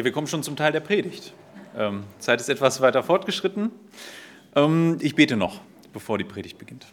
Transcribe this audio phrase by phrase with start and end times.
[0.00, 1.34] Ja, wir kommen schon zum Teil der Predigt.
[1.76, 3.70] Ähm, Zeit ist etwas weiter fortgeschritten.
[4.56, 5.60] Ähm, ich bete noch,
[5.92, 6.86] bevor die Predigt beginnt.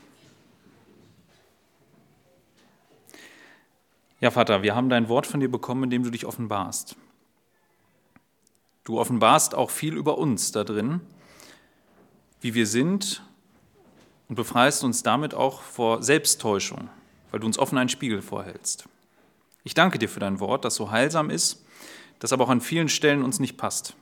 [4.19, 6.97] Ja, Vater, wir haben dein Wort von dir bekommen, in dem du dich offenbarst.
[8.83, 10.99] Du offenbarst auch viel über uns da drin,
[12.41, 13.23] wie wir sind
[14.27, 16.89] und befreist uns damit auch vor Selbsttäuschung,
[17.31, 18.89] weil du uns offen einen Spiegel vorhältst.
[19.63, 21.63] Ich danke dir für dein Wort, das so heilsam ist
[22.19, 23.95] das aber auch an vielen Stellen uns nicht passt.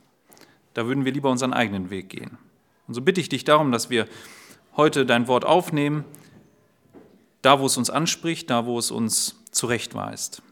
[0.74, 2.38] Da würden wir lieber unseren eigenen Weg gehen.
[2.86, 4.06] Und so bitte ich dich darum, dass wir
[4.76, 6.04] heute dein Wort aufnehmen,
[7.42, 10.42] da wo es uns anspricht, da wo es uns zurechtweist.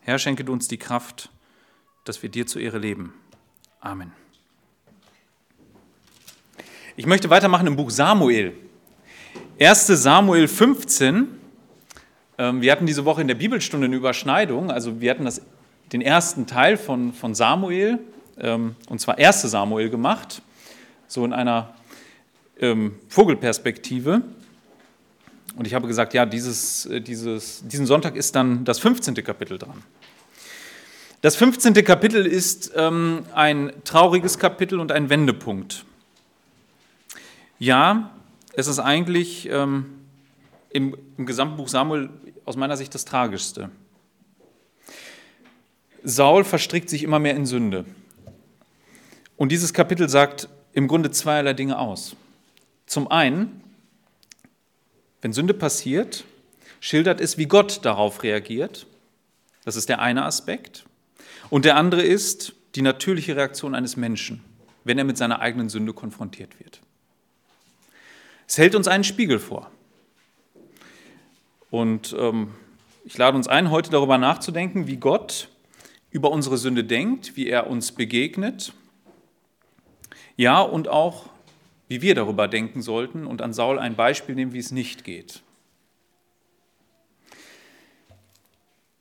[0.00, 1.30] Herr, schenke du uns die Kraft,
[2.04, 3.14] dass wir dir zur Ehre leben.
[3.80, 4.12] Amen.
[6.96, 8.54] Ich möchte weitermachen im Buch Samuel.
[9.60, 9.86] 1.
[9.86, 11.28] Samuel 15.
[12.38, 14.70] Ähm, wir hatten diese Woche in der Bibelstunde eine Überschneidung.
[14.70, 15.42] Also wir hatten das
[15.92, 17.98] den ersten Teil von, von Samuel,
[18.38, 19.42] ähm, und zwar 1.
[19.42, 20.42] Samuel gemacht,
[21.06, 21.74] so in einer
[22.60, 24.22] ähm, Vogelperspektive.
[25.56, 29.14] Und ich habe gesagt, ja, dieses, äh, dieses, diesen Sonntag ist dann das 15.
[29.16, 29.82] Kapitel dran.
[31.20, 31.74] Das 15.
[31.84, 35.84] Kapitel ist ähm, ein trauriges Kapitel und ein Wendepunkt.
[37.58, 38.10] Ja,
[38.52, 39.86] es ist eigentlich ähm,
[40.70, 42.08] im, im gesamten Buch Samuel
[42.44, 43.70] aus meiner Sicht das Tragischste.
[46.02, 47.84] Saul verstrickt sich immer mehr in Sünde.
[49.36, 52.16] Und dieses Kapitel sagt im Grunde zweierlei Dinge aus.
[52.86, 53.62] Zum einen,
[55.20, 56.24] wenn Sünde passiert,
[56.80, 58.86] schildert es, wie Gott darauf reagiert.
[59.64, 60.84] Das ist der eine Aspekt.
[61.50, 64.42] Und der andere ist die natürliche Reaktion eines Menschen,
[64.84, 66.80] wenn er mit seiner eigenen Sünde konfrontiert wird.
[68.46, 69.70] Es hält uns einen Spiegel vor.
[71.70, 72.54] Und ähm,
[73.04, 75.48] ich lade uns ein, heute darüber nachzudenken, wie Gott
[76.18, 78.72] über unsere Sünde denkt, wie er uns begegnet.
[80.36, 81.26] Ja, und auch,
[81.86, 85.42] wie wir darüber denken sollten und an Saul ein Beispiel nehmen, wie es nicht geht.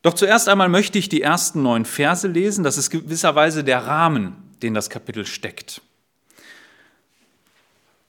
[0.04, 2.64] Doch zuerst einmal möchte ich die ersten neun Verse lesen.
[2.64, 5.82] Das ist gewisserweise der Rahmen, den das Kapitel steckt.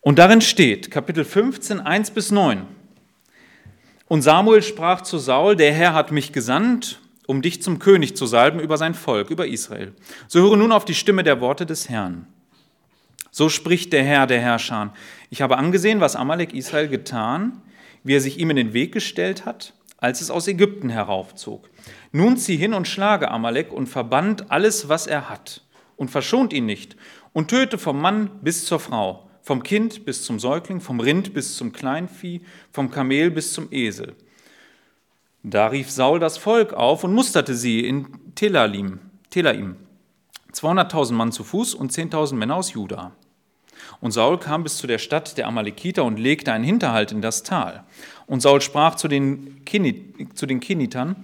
[0.03, 2.67] Und darin steht, Kapitel 15, 1 bis 9.
[4.07, 8.25] Und Samuel sprach zu Saul, der Herr hat mich gesandt, um dich zum König zu
[8.25, 9.93] salben über sein Volk, über Israel.
[10.29, 12.27] So höre nun auf die Stimme der Worte des Herrn.
[13.31, 14.95] So spricht der Herr der Herrscher.
[15.29, 17.61] Ich habe angesehen, was Amalek Israel getan,
[18.03, 21.69] wie er sich ihm in den Weg gestellt hat, als es aus Ägypten heraufzog.
[22.13, 25.67] Nun zieh hin und schlage Amalek und verbannt alles, was er hat,
[25.97, 26.97] und verschont ihn nicht,
[27.35, 31.57] und töte vom Mann bis zur Frau, vom Kind bis zum Säugling, vom Rind bis
[31.57, 32.41] zum Kleinvieh,
[32.73, 34.17] vom Kamel bis zum Esel
[35.43, 38.99] da rief Saul das Volk auf und musterte sie in Telaim,
[39.31, 39.77] Telaim.
[40.53, 43.13] 200.000 Mann zu Fuß und 10.000 Männer aus Juda.
[44.01, 47.43] Und Saul kam bis zu der Stadt der Amalekiter und legte einen Hinterhalt in das
[47.43, 47.85] Tal.
[48.27, 51.17] Und Saul sprach zu den, Kinit, zu den Kinitern,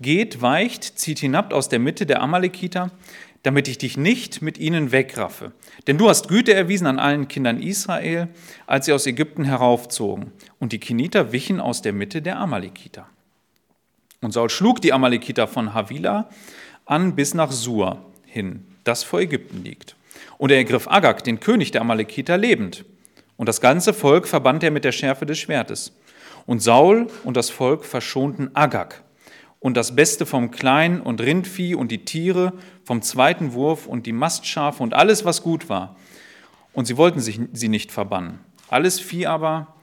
[0.00, 2.92] Geht, weicht, zieht hinab aus der Mitte der Amalekiter,
[3.42, 5.52] damit ich dich nicht mit ihnen wegraffe.
[5.88, 8.28] Denn du hast Güte erwiesen an allen Kindern Israel,
[8.68, 10.32] als sie aus Ägypten heraufzogen.
[10.60, 13.08] Und die Kiniter wichen aus der Mitte der Amalekiter.
[14.20, 16.28] Und Saul schlug die Amalekiter von Havila
[16.84, 19.96] an bis nach Sur hin, das vor Ägypten liegt.
[20.38, 22.84] Und er ergriff Agag, den König der Amalekiter, lebend.
[23.36, 25.92] Und das ganze Volk verband er mit der Schärfe des Schwertes.
[26.46, 29.02] Und Saul und das Volk verschonten Agag
[29.60, 32.52] und das Beste vom Klein und Rindvieh und die Tiere,
[32.84, 35.96] vom zweiten Wurf und die Mastschafe und alles, was gut war.
[36.72, 38.38] Und sie wollten sich, sie nicht verbannen.
[38.68, 39.74] Alles Vieh aber,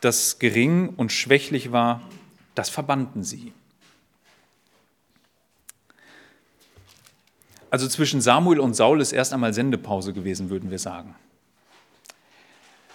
[0.00, 2.02] das gering und schwächlich war,
[2.54, 3.52] das verbannten sie.
[7.76, 11.14] Also zwischen Samuel und Saul ist erst einmal Sendepause gewesen, würden wir sagen.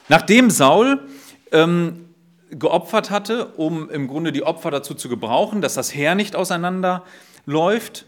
[0.09, 1.07] Nachdem Saul
[1.51, 2.09] ähm,
[2.49, 8.07] geopfert hatte, um im Grunde die Opfer dazu zu gebrauchen, dass das Heer nicht auseinanderläuft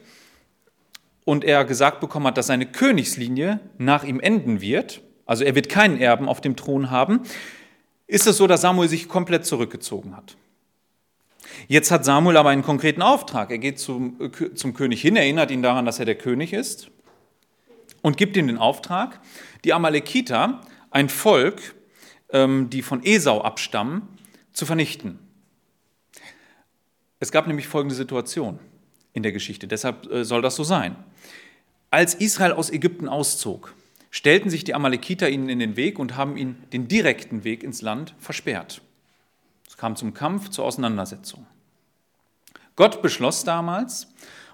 [1.26, 5.70] und er gesagt bekommen hat, dass seine Königslinie nach ihm enden wird, also er wird
[5.70, 7.20] keinen Erben auf dem Thron haben,
[8.08, 10.38] ist es so, dass Samuel sich komplett zurückgezogen hat.
[11.68, 13.52] Jetzt hat Samuel aber einen konkreten Auftrag.
[13.52, 16.90] Er geht zum, zum König hin, erinnert ihn daran, dass er der König ist
[18.04, 19.20] und gibt ihm den Auftrag,
[19.64, 20.62] die Amalekiter,
[20.92, 21.76] ein Volk,
[22.30, 24.04] ähm, die von Esau abstammen,
[24.52, 25.18] zu vernichten.
[27.20, 28.60] Es gab nämlich folgende Situation
[29.14, 30.96] in der Geschichte, deshalb äh, soll das so sein.
[31.90, 33.74] Als Israel aus Ägypten auszog,
[34.12, 37.82] stellten sich die Amalekiter ihnen in den Weg und haben ihnen den direkten Weg ins
[37.82, 38.83] Land versperrt.
[39.74, 41.48] Es kam zum Kampf, zur Auseinandersetzung.
[42.76, 44.08] Gott beschloss damals,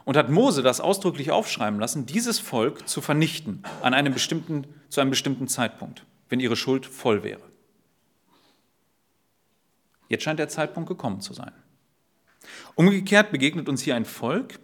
[0.06, 5.01] und hat Mose das ausdrücklich aufschreiben lassen, dieses Volk zu vernichten an einem bestimmten, zu
[5.01, 7.42] einem bestimmten Zeitpunkt, wenn ihre Schuld voll wäre.
[10.07, 11.51] Jetzt scheint der Zeitpunkt gekommen zu sein.
[12.75, 14.57] Umgekehrt begegnet uns hier ein Volk,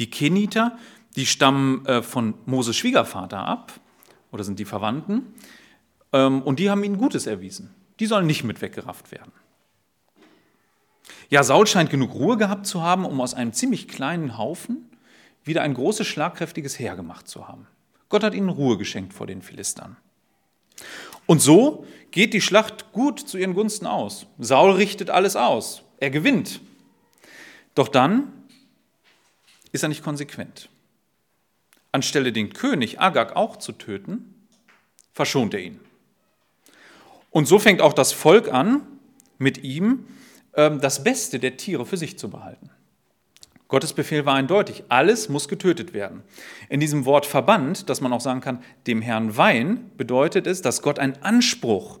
[0.00, 0.76] die Keniter,
[1.14, 3.72] die stammen äh, von Moses Schwiegervater ab
[4.32, 5.32] oder sind die Verwandten
[6.12, 7.72] ähm, und die haben ihnen Gutes erwiesen.
[8.00, 9.30] Die sollen nicht mit weggerafft werden.
[11.32, 14.90] Ja, Saul scheint genug Ruhe gehabt zu haben, um aus einem ziemlich kleinen Haufen
[15.44, 17.66] wieder ein großes, schlagkräftiges Heer gemacht zu haben.
[18.10, 19.96] Gott hat ihnen Ruhe geschenkt vor den Philistern.
[21.24, 24.26] Und so geht die Schlacht gut zu ihren Gunsten aus.
[24.38, 25.84] Saul richtet alles aus.
[26.00, 26.60] Er gewinnt.
[27.74, 28.30] Doch dann
[29.72, 30.68] ist er nicht konsequent.
[31.92, 34.34] Anstelle den König Agag auch zu töten,
[35.14, 35.80] verschont er ihn.
[37.30, 38.82] Und so fängt auch das Volk an,
[39.38, 40.04] mit ihm
[40.54, 42.70] das Beste der Tiere für sich zu behalten.
[43.68, 46.22] Gottes Befehl war eindeutig, alles muss getötet werden.
[46.68, 50.82] In diesem Wort verbannt, dass man auch sagen kann, dem Herrn Wein, bedeutet es, dass
[50.82, 52.00] Gott einen Anspruch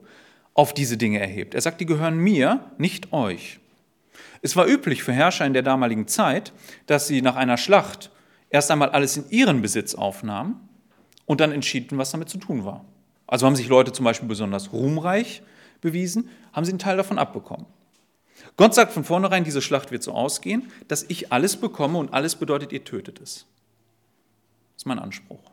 [0.52, 1.54] auf diese Dinge erhebt.
[1.54, 3.58] Er sagt, die gehören mir, nicht euch.
[4.42, 6.52] Es war üblich für Herrscher in der damaligen Zeit,
[6.86, 8.10] dass sie nach einer Schlacht
[8.50, 10.68] erst einmal alles in ihren Besitz aufnahmen
[11.24, 12.84] und dann entschieden, was damit zu tun war.
[13.26, 15.42] Also haben sich Leute zum Beispiel besonders ruhmreich
[15.80, 17.64] bewiesen, haben sie einen Teil davon abbekommen.
[18.56, 22.36] Gott sagt von vornherein, diese Schlacht wird so ausgehen, dass ich alles bekomme und alles
[22.36, 23.46] bedeutet, ihr tötet es.
[24.74, 25.52] Das ist mein Anspruch.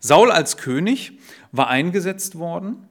[0.00, 1.18] Saul als König
[1.52, 2.88] war eingesetzt worden,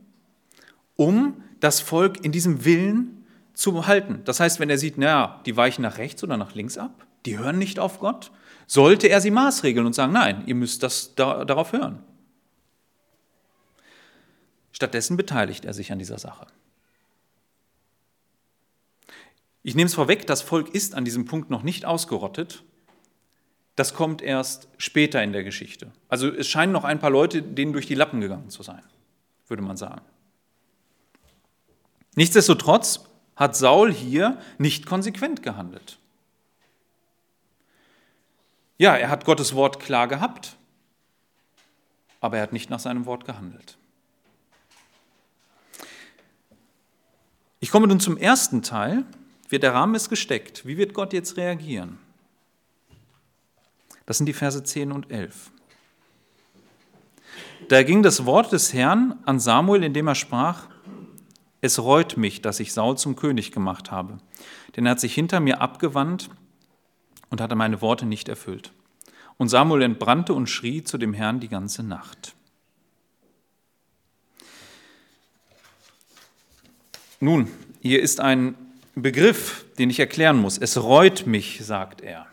[0.95, 4.21] um das Volk in diesem Willen zu halten.
[4.25, 7.37] Das heißt, wenn er sieht, naja, die weichen nach rechts oder nach links ab, die
[7.37, 8.31] hören nicht auf Gott,
[8.67, 12.03] sollte er sie maßregeln und sagen, nein, ihr müsst das da, darauf hören.
[14.71, 16.47] Stattdessen beteiligt er sich an dieser Sache.
[19.63, 22.63] Ich nehme es vorweg, das Volk ist an diesem Punkt noch nicht ausgerottet.
[23.75, 25.91] Das kommt erst später in der Geschichte.
[26.09, 28.83] Also es scheinen noch ein paar Leute denen durch die Lappen gegangen zu sein,
[29.47, 30.01] würde man sagen.
[32.15, 33.05] Nichtsdestotrotz
[33.35, 35.97] hat Saul hier nicht konsequent gehandelt.
[38.77, 40.57] Ja, er hat Gottes Wort klar gehabt,
[42.19, 43.77] aber er hat nicht nach seinem Wort gehandelt.
[47.59, 49.05] Ich komme nun zum ersten Teil,
[49.59, 50.65] der Rahmen ist gesteckt.
[50.65, 51.99] Wie wird Gott jetzt reagieren?
[54.05, 55.51] Das sind die Verse 10 und 11.
[57.69, 60.67] Da ging das Wort des Herrn an Samuel, indem er sprach,
[61.61, 64.17] es reut mich, dass ich Saul zum König gemacht habe,
[64.75, 66.29] denn er hat sich hinter mir abgewandt
[67.29, 68.73] und hatte meine Worte nicht erfüllt.
[69.37, 72.35] Und Samuel entbrannte und schrie zu dem Herrn die ganze Nacht.
[77.19, 77.49] Nun,
[77.81, 78.55] hier ist ein
[78.95, 80.57] Begriff, den ich erklären muss.
[80.57, 82.27] Es reut mich, sagt er.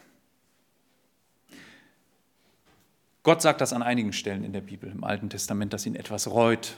[3.22, 6.28] Gott sagt das an einigen Stellen in der Bibel, im Alten Testament, dass ihn etwas
[6.28, 6.76] reut.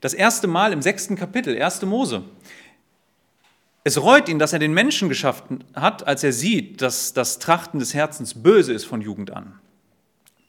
[0.00, 1.82] Das erste Mal im sechsten Kapitel, 1.
[1.82, 2.24] Mose.
[3.84, 7.78] Es reut ihn, dass er den Menschen geschaffen hat, als er sieht, dass das Trachten
[7.78, 9.58] des Herzens böse ist von Jugend an.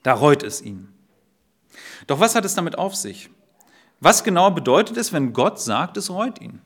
[0.03, 0.89] Da reut es ihn.
[2.07, 3.29] Doch was hat es damit auf sich?
[3.99, 6.61] Was genau bedeutet es, wenn Gott sagt, es reut ihn?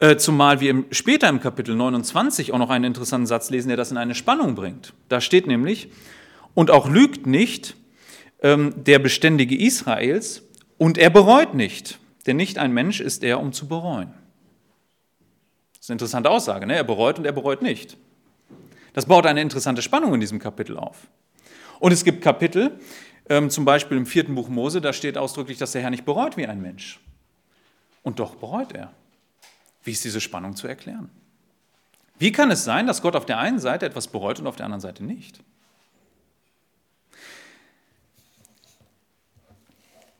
[0.00, 3.90] Äh, zumal wir später im Kapitel 29 auch noch einen interessanten Satz lesen, der das
[3.90, 4.92] in eine Spannung bringt.
[5.08, 5.88] Da steht nämlich,
[6.54, 7.74] und auch lügt nicht
[8.42, 10.44] ähm, der Beständige Israels,
[10.76, 14.14] und er bereut nicht, denn nicht ein Mensch ist er, um zu bereuen.
[15.74, 16.76] Das ist eine interessante Aussage, ne?
[16.76, 17.96] er bereut und er bereut nicht.
[18.92, 21.08] Das baut eine interessante Spannung in diesem Kapitel auf.
[21.80, 22.78] Und es gibt Kapitel,
[23.28, 26.36] ähm, zum Beispiel im vierten Buch Mose, da steht ausdrücklich, dass der Herr nicht bereut
[26.36, 27.00] wie ein Mensch.
[28.04, 28.92] Und doch bereut er.
[29.84, 31.10] Wie ist diese Spannung zu erklären?
[32.18, 34.66] Wie kann es sein, dass Gott auf der einen Seite etwas bereut und auf der
[34.66, 35.40] anderen Seite nicht?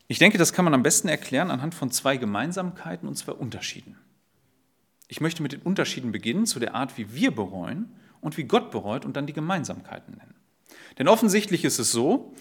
[0.06, 3.96] Ich denke, das kann man am besten erklären anhand von zwei Gemeinsamkeiten und zwei Unterschieden.
[5.06, 8.70] Ich möchte mit den Unterschieden beginnen zu der Art, wie wir bereuen und wie Gott
[8.70, 10.34] bereut und dann die Gemeinsamkeiten nennen.
[10.98, 12.34] Denn offensichtlich ist es so,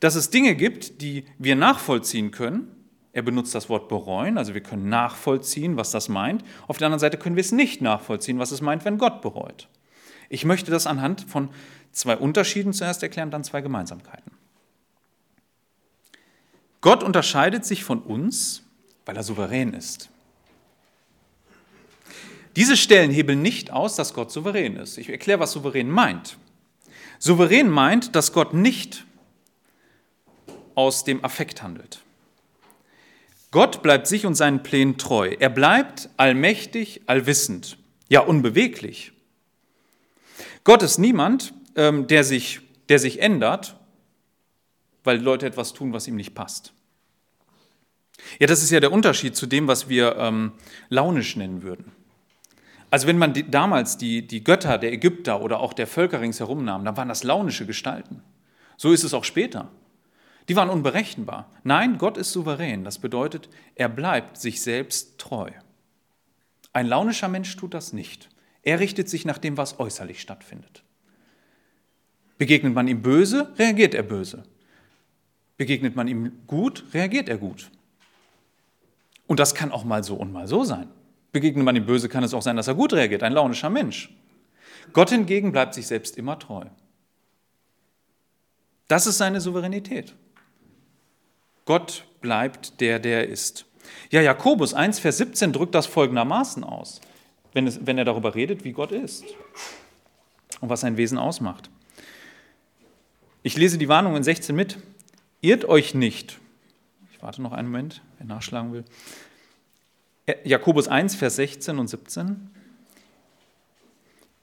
[0.00, 2.70] dass es Dinge gibt, die wir nachvollziehen können
[3.12, 6.44] er benutzt das Wort bereuen, also wir können nachvollziehen, was das meint.
[6.66, 9.68] Auf der anderen Seite können wir es nicht nachvollziehen, was es meint, wenn Gott bereut.
[10.28, 11.48] Ich möchte das anhand von
[11.92, 14.32] zwei Unterschieden zuerst erklären, dann zwei Gemeinsamkeiten.
[16.80, 18.62] Gott unterscheidet sich von uns,
[19.04, 20.10] weil er souverän ist.
[22.56, 24.98] Diese Stellen hebeln nicht aus, dass Gott souverän ist.
[24.98, 26.36] Ich erkläre, was souverän meint.
[27.18, 29.06] Souverän meint, dass Gott nicht
[30.74, 32.02] aus dem Affekt handelt.
[33.50, 35.34] Gott bleibt sich und seinen Plänen treu.
[35.38, 37.78] Er bleibt allmächtig, allwissend,
[38.08, 39.12] ja unbeweglich.
[40.64, 43.76] Gott ist niemand, ähm, der sich, der sich ändert,
[45.04, 46.74] weil Leute etwas tun, was ihm nicht passt.
[48.38, 50.52] Ja, das ist ja der Unterschied zu dem, was wir ähm,
[50.90, 51.92] launisch nennen würden.
[52.90, 56.64] Also wenn man die, damals die, die Götter der Ägypter oder auch der Völker ringsherum
[56.64, 58.22] nahm, dann waren das launische Gestalten.
[58.76, 59.70] So ist es auch später.
[60.48, 61.50] Die waren unberechenbar.
[61.62, 62.84] Nein, Gott ist souverän.
[62.84, 65.50] Das bedeutet, er bleibt sich selbst treu.
[66.72, 68.30] Ein launischer Mensch tut das nicht.
[68.62, 70.82] Er richtet sich nach dem, was äußerlich stattfindet.
[72.38, 74.44] Begegnet man ihm böse, reagiert er böse.
[75.56, 77.70] Begegnet man ihm gut, reagiert er gut.
[79.26, 80.88] Und das kann auch mal so und mal so sein.
[81.32, 84.14] Begegnet man ihm böse, kann es auch sein, dass er gut reagiert, ein launischer Mensch.
[84.92, 86.64] Gott hingegen bleibt sich selbst immer treu.
[88.86, 90.14] Das ist seine Souveränität.
[91.68, 93.66] Gott bleibt der, der er ist.
[94.10, 97.02] Ja, Jakobus 1, Vers 17 drückt das folgendermaßen aus,
[97.52, 99.26] wenn, es, wenn er darüber redet, wie Gott ist
[100.62, 101.68] und was sein Wesen ausmacht.
[103.42, 104.78] Ich lese die Warnung in 16 mit.
[105.42, 106.38] Irrt euch nicht.
[107.12, 108.84] Ich warte noch einen Moment, wer nachschlagen will.
[110.44, 112.48] Jakobus 1, Vers 16 und 17.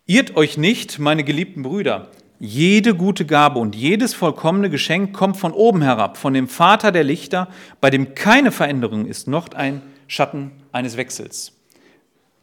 [0.05, 5.53] Irrt euch nicht, meine geliebten Brüder, jede gute Gabe und jedes vollkommene Geschenk kommt von
[5.53, 7.49] oben herab, von dem Vater der Lichter,
[7.81, 11.53] bei dem keine Veränderung ist, noch ein Schatten eines Wechsels.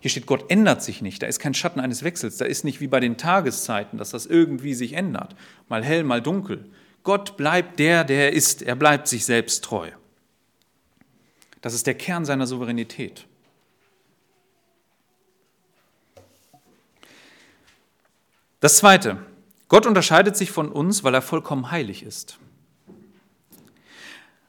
[0.00, 1.22] Hier steht, Gott ändert sich nicht.
[1.22, 2.36] Da ist kein Schatten eines Wechsels.
[2.36, 5.36] Da ist nicht wie bei den Tageszeiten, dass das irgendwie sich ändert.
[5.68, 6.64] Mal hell, mal dunkel.
[7.04, 8.62] Gott bleibt der, der er ist.
[8.62, 9.90] Er bleibt sich selbst treu.
[11.60, 13.26] Das ist der Kern seiner Souveränität.
[18.58, 19.18] Das Zweite,
[19.72, 22.36] Gott unterscheidet sich von uns, weil er vollkommen heilig ist.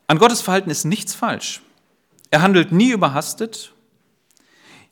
[0.06, 1.62] An Gottes Verhalten ist nichts falsch.
[2.30, 3.72] Er handelt nie überhastet.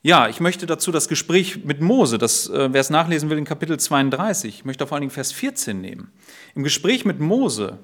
[0.01, 3.43] Ja, ich möchte dazu das Gespräch mit Mose, das, äh, wer es nachlesen will, in
[3.43, 6.13] Kapitel 32, ich möchte vor allen Dingen Vers 14 nehmen.
[6.55, 7.79] Im Gespräch mit Mose,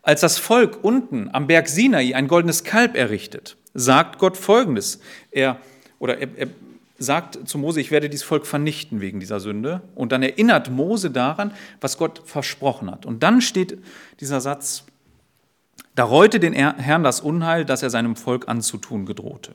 [0.00, 5.00] als das Volk unten am Berg Sinai ein goldenes Kalb errichtet, sagt Gott Folgendes.
[5.32, 5.58] Er,
[5.98, 6.48] oder er, er
[6.96, 9.82] sagt zu Mose, ich werde dieses Volk vernichten wegen dieser Sünde.
[9.94, 13.06] Und dann erinnert Mose daran, was Gott versprochen hat.
[13.06, 13.78] Und dann steht
[14.20, 14.84] dieser Satz,
[15.94, 19.54] da reute den Herrn das Unheil, das er seinem Volk anzutun gedrohte.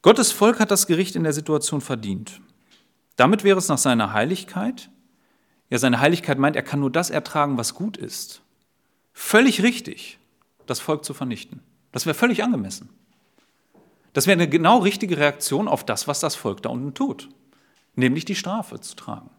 [0.00, 2.40] Gottes Volk hat das Gericht in der Situation verdient.
[3.16, 4.90] Damit wäre es nach seiner Heiligkeit,
[5.70, 8.42] ja seine Heiligkeit meint, er kann nur das ertragen, was gut ist,
[9.12, 10.18] völlig richtig,
[10.66, 11.60] das Volk zu vernichten.
[11.92, 12.88] Das wäre völlig angemessen.
[14.12, 17.28] Das wäre eine genau richtige Reaktion auf das, was das Volk da unten tut,
[17.94, 19.30] nämlich die Strafe zu tragen.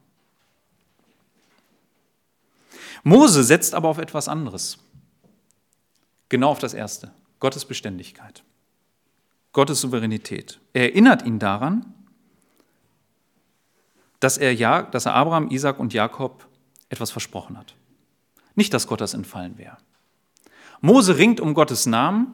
[3.03, 4.79] Mose setzt aber auf etwas anderes.
[6.29, 8.43] Genau auf das Erste, Gottes Beständigkeit,
[9.51, 10.59] Gottes Souveränität.
[10.71, 11.93] Er erinnert ihn daran,
[14.19, 16.47] dass er, ja, dass er Abraham, Isaac und Jakob
[16.89, 17.75] etwas versprochen hat.
[18.55, 19.77] Nicht, dass Gott das entfallen wäre.
[20.79, 22.33] Mose ringt um Gottes Namen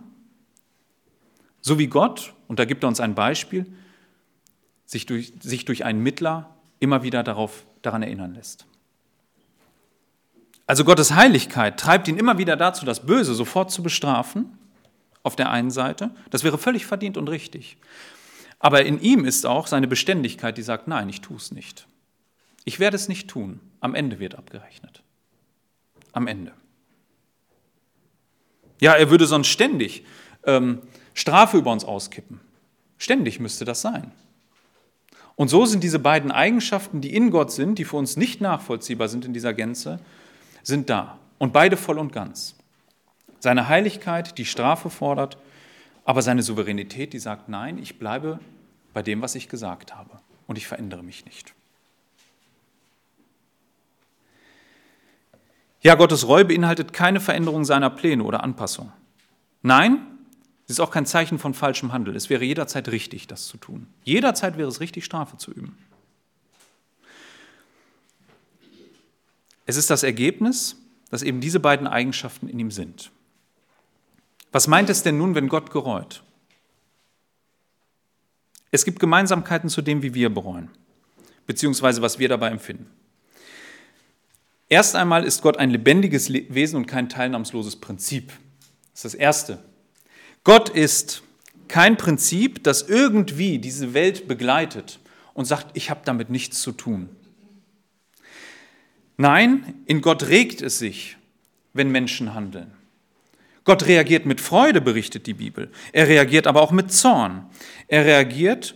[1.61, 3.65] so wie Gott, und da gibt er uns ein Beispiel,
[4.85, 8.65] sich durch, sich durch einen Mittler immer wieder darauf, daran erinnern lässt.
[10.65, 14.57] Also Gottes Heiligkeit treibt ihn immer wieder dazu, das Böse sofort zu bestrafen,
[15.23, 16.11] auf der einen Seite.
[16.29, 17.77] Das wäre völlig verdient und richtig.
[18.59, 21.87] Aber in ihm ist auch seine Beständigkeit, die sagt, nein, ich tue es nicht.
[22.65, 23.59] Ich werde es nicht tun.
[23.79, 25.01] Am Ende wird abgerechnet.
[26.11, 26.51] Am Ende.
[28.79, 30.05] Ja, er würde sonst ständig
[30.43, 30.81] ähm,
[31.19, 32.39] Strafe über uns auskippen.
[32.97, 34.11] Ständig müsste das sein.
[35.35, 39.09] Und so sind diese beiden Eigenschaften, die in Gott sind, die für uns nicht nachvollziehbar
[39.09, 39.99] sind in dieser Gänze,
[40.63, 41.19] sind da.
[41.37, 42.55] Und beide voll und ganz.
[43.39, 45.37] Seine Heiligkeit, die Strafe fordert,
[46.05, 48.39] aber seine Souveränität, die sagt, nein, ich bleibe
[48.93, 50.19] bei dem, was ich gesagt habe.
[50.47, 51.53] Und ich verändere mich nicht.
[55.81, 58.91] Ja, Gottes Reue beinhaltet keine Veränderung seiner Pläne oder Anpassung.
[59.61, 60.05] Nein,
[60.69, 62.15] es ist auch kein Zeichen von falschem Handel.
[62.15, 63.87] Es wäre jederzeit richtig, das zu tun.
[64.03, 65.75] Jederzeit wäre es richtig, Strafe zu üben.
[69.65, 70.75] Es ist das Ergebnis,
[71.09, 73.09] dass eben diese beiden Eigenschaften in ihm sind.
[74.51, 76.21] Was meint es denn nun, wenn Gott gereut?
[78.69, 80.69] Es gibt Gemeinsamkeiten zu dem, wie wir bereuen,
[81.47, 82.91] beziehungsweise was wir dabei empfinden.
[84.67, 88.27] Erst einmal ist Gott ein lebendiges Wesen und kein teilnahmsloses Prinzip.
[88.93, 89.68] Das ist das Erste,
[90.43, 91.23] Gott ist
[91.67, 94.99] kein Prinzip, das irgendwie diese Welt begleitet
[95.33, 97.09] und sagt, ich habe damit nichts zu tun.
[99.17, 101.17] Nein, in Gott regt es sich,
[101.73, 102.71] wenn Menschen handeln.
[103.65, 105.71] Gott reagiert mit Freude, berichtet die Bibel.
[105.91, 107.45] Er reagiert aber auch mit Zorn.
[107.87, 108.75] Er reagiert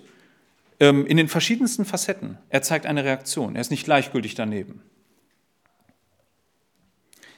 [0.79, 2.37] ähm, in den verschiedensten Facetten.
[2.49, 3.55] Er zeigt eine Reaktion.
[3.55, 4.81] Er ist nicht gleichgültig daneben.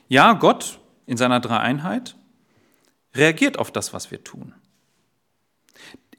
[0.08, 2.16] Ja, Gott in seiner Dreieinheit
[3.16, 4.54] reagiert auf das, was wir tun.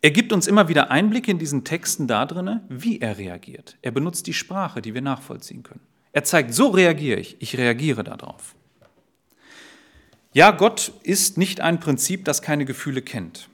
[0.02, 3.76] Er gibt uns immer wieder Einblicke in diesen Texten darin, wie er reagiert.
[3.82, 5.80] Er benutzt die Sprache, die wir nachvollziehen können.
[6.12, 8.54] Er zeigt, so reagiere ich, ich reagiere darauf.
[10.32, 13.48] Ja, Gott ist nicht ein Prinzip, das keine Gefühle kennt.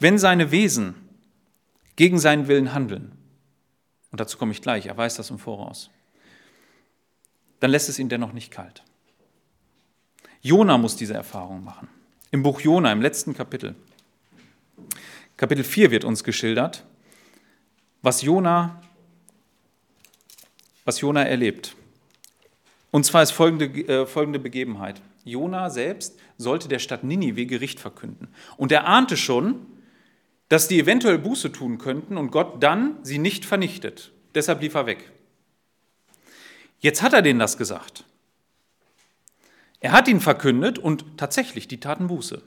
[0.00, 0.94] Wenn seine Wesen
[1.94, 3.12] gegen seinen Willen handeln,
[4.10, 5.90] und dazu komme ich gleich, er weiß das im Voraus,
[7.60, 8.82] dann lässt es ihn dennoch nicht kalt.
[10.42, 11.88] Jona muss diese Erfahrung machen.
[12.30, 13.74] Im Buch Jona, im letzten Kapitel,
[15.36, 16.84] Kapitel 4 wird uns geschildert,
[18.02, 18.80] was Jona,
[20.84, 21.76] was Jona erlebt.
[22.90, 25.02] Und zwar ist folgende, äh, folgende Begebenheit.
[25.24, 28.28] Jona selbst sollte der Stadt Ninive Gericht verkünden.
[28.56, 29.66] Und er ahnte schon,
[30.48, 34.12] dass die eventuell Buße tun könnten und Gott dann sie nicht vernichtet.
[34.34, 35.10] Deshalb lief er weg.
[36.78, 38.04] Jetzt hat er denen das gesagt.
[39.86, 42.42] Er hat ihn verkündet und tatsächlich, die taten Buße.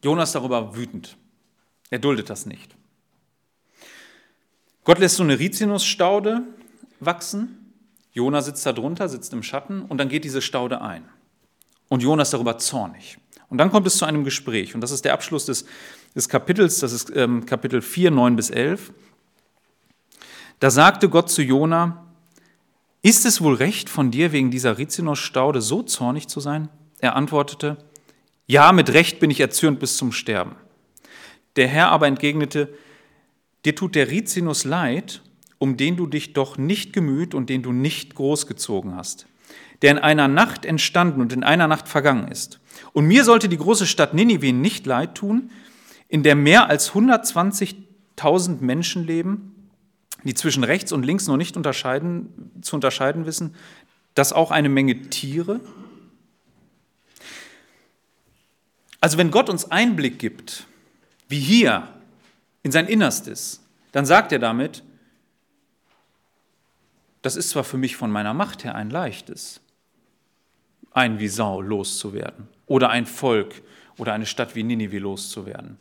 [0.00, 1.16] Jonas darüber wütend.
[1.90, 2.76] Er duldet das nicht.
[4.84, 6.42] Gott lässt so eine Rizinusstaude
[7.00, 7.74] wachsen.
[8.12, 11.02] Jona sitzt da drunter, sitzt im Schatten und dann geht diese Staude ein.
[11.88, 13.18] Und Jonas darüber zornig.
[13.48, 14.76] Und dann kommt es zu einem Gespräch.
[14.76, 15.64] Und das ist der Abschluss des,
[16.14, 18.92] des Kapitels, das ist ähm, Kapitel 4, 9 bis 11.
[20.60, 22.06] Da sagte Gott zu Jona,
[23.02, 26.68] ist es wohl recht von dir, wegen dieser Rizinusstaude so zornig zu sein?
[27.00, 27.76] Er antwortete,
[28.46, 30.54] ja, mit Recht bin ich erzürnt bis zum Sterben.
[31.56, 32.72] Der Herr aber entgegnete,
[33.64, 35.22] dir tut der Rizinus leid,
[35.58, 39.26] um den du dich doch nicht gemüht und den du nicht großgezogen hast,
[39.82, 42.60] der in einer Nacht entstanden und in einer Nacht vergangen ist.
[42.92, 45.50] Und mir sollte die große Stadt Ninive nicht leid tun,
[46.08, 49.51] in der mehr als 120.000 Menschen leben,
[50.24, 53.54] die zwischen rechts und links noch nicht unterscheiden, zu unterscheiden wissen,
[54.14, 55.60] dass auch eine Menge Tiere
[59.02, 60.64] Also wenn Gott uns Einblick gibt,
[61.28, 61.88] wie hier,
[62.62, 64.84] in sein Innerstes, dann sagt er damit,
[67.20, 69.60] das ist zwar für mich von meiner Macht her ein leichtes,
[70.92, 73.62] ein wie Sau loszuwerden oder ein Volk
[73.98, 75.78] oder eine Stadt wie Ninive loszuwerden.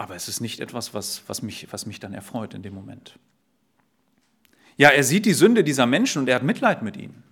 [0.00, 3.18] Aber es ist nicht etwas, was, was, mich, was mich dann erfreut in dem Moment.
[4.78, 7.22] Ja, er sieht die Sünde dieser Menschen und er hat Mitleid mit ihnen.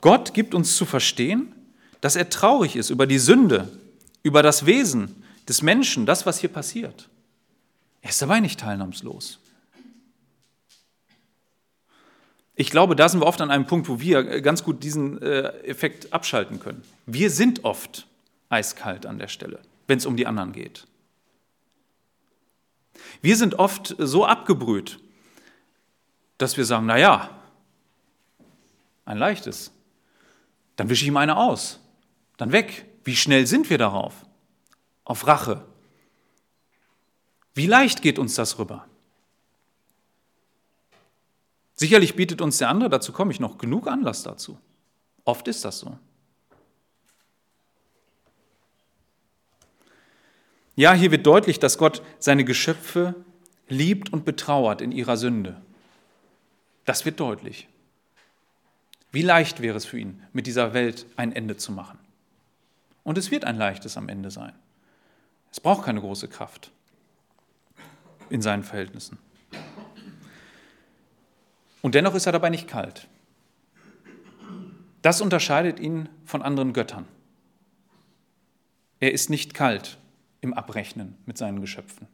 [0.00, 1.54] Gott gibt uns zu verstehen,
[2.00, 3.68] dass er traurig ist über die Sünde,
[4.24, 7.08] über das Wesen des Menschen, das, was hier passiert.
[8.00, 9.38] Er ist dabei nicht teilnahmslos.
[12.56, 15.50] Ich glaube, da sind wir oft an einem Punkt, wo wir ganz gut diesen äh,
[15.62, 16.82] Effekt abschalten können.
[17.06, 18.08] Wir sind oft
[18.48, 20.86] eiskalt an der Stelle, wenn es um die anderen geht.
[23.20, 25.00] Wir sind oft so abgebrüht,
[26.38, 27.30] dass wir sagen, naja,
[29.04, 29.72] ein leichtes.
[30.76, 31.80] Dann wische ich ihm eine aus.
[32.36, 32.86] Dann weg.
[33.04, 34.24] Wie schnell sind wir darauf?
[35.04, 35.64] Auf Rache.
[37.54, 38.86] Wie leicht geht uns das rüber?
[41.74, 44.58] Sicherlich bietet uns der andere, dazu komme ich noch, genug Anlass dazu.
[45.24, 45.98] Oft ist das so.
[50.74, 53.14] Ja, hier wird deutlich, dass Gott seine Geschöpfe
[53.68, 55.60] liebt und betrauert in ihrer Sünde.
[56.84, 57.68] Das wird deutlich.
[59.10, 61.98] Wie leicht wäre es für ihn, mit dieser Welt ein Ende zu machen.
[63.04, 64.54] Und es wird ein leichtes am Ende sein.
[65.50, 66.70] Es braucht keine große Kraft
[68.30, 69.18] in seinen Verhältnissen.
[71.82, 73.08] Und dennoch ist er dabei nicht kalt.
[75.02, 77.06] Das unterscheidet ihn von anderen Göttern.
[79.00, 79.98] Er ist nicht kalt
[80.42, 82.06] im Abrechnen mit seinen Geschöpfen.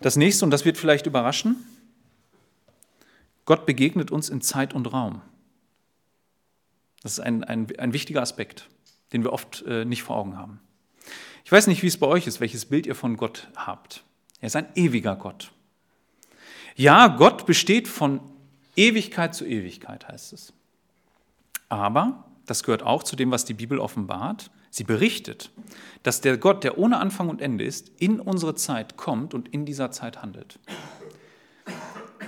[0.00, 1.56] Das nächste, und das wird vielleicht überraschen,
[3.46, 5.22] Gott begegnet uns in Zeit und Raum.
[7.02, 8.68] Das ist ein, ein, ein wichtiger Aspekt,
[9.12, 10.60] den wir oft äh, nicht vor Augen haben.
[11.44, 14.04] Ich weiß nicht, wie es bei euch ist, welches Bild ihr von Gott habt.
[14.40, 15.50] Er ist ein ewiger Gott.
[16.76, 18.20] Ja, Gott besteht von
[18.76, 20.52] Ewigkeit zu Ewigkeit, heißt es.
[21.68, 25.50] Aber, das gehört auch zu dem, was die Bibel offenbart, sie berichtet,
[26.02, 29.66] dass der Gott, der ohne Anfang und Ende ist, in unsere Zeit kommt und in
[29.66, 30.58] dieser Zeit handelt.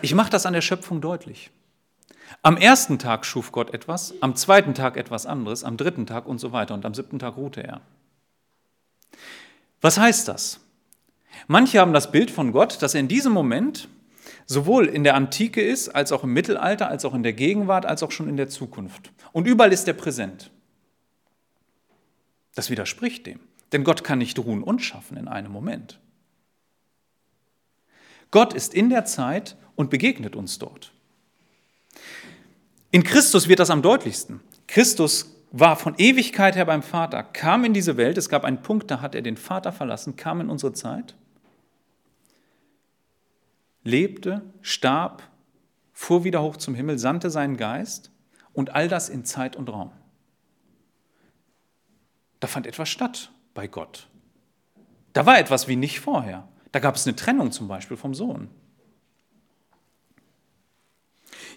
[0.03, 1.51] Ich mache das an der Schöpfung deutlich.
[2.43, 6.39] Am ersten Tag schuf Gott etwas, am zweiten Tag etwas anderes, am dritten Tag und
[6.39, 7.81] so weiter und am siebten Tag ruhte er.
[9.81, 10.61] Was heißt das?
[11.49, 13.89] Manche haben das Bild von Gott, dass er in diesem Moment
[14.51, 18.03] sowohl in der Antike ist, als auch im Mittelalter, als auch in der Gegenwart, als
[18.03, 19.13] auch schon in der Zukunft.
[19.31, 20.51] Und überall ist er präsent.
[22.57, 23.39] Das widerspricht dem,
[23.71, 26.01] denn Gott kann nicht ruhen und schaffen in einem Moment.
[28.33, 30.93] Gott ist in der Zeit und begegnet uns dort.
[32.91, 34.41] In Christus wird das am deutlichsten.
[34.67, 38.91] Christus war von Ewigkeit her beim Vater, kam in diese Welt, es gab einen Punkt,
[38.91, 41.15] da hat er den Vater verlassen, kam in unsere Zeit,
[43.83, 45.23] lebte, starb,
[45.93, 48.11] fuhr wieder hoch zum Himmel, sandte seinen Geist
[48.53, 49.93] und all das in Zeit und Raum.
[52.41, 54.09] Da fand etwas statt bei Gott.
[55.13, 56.49] Da war etwas wie nicht vorher.
[56.73, 58.49] Da gab es eine Trennung zum Beispiel vom Sohn.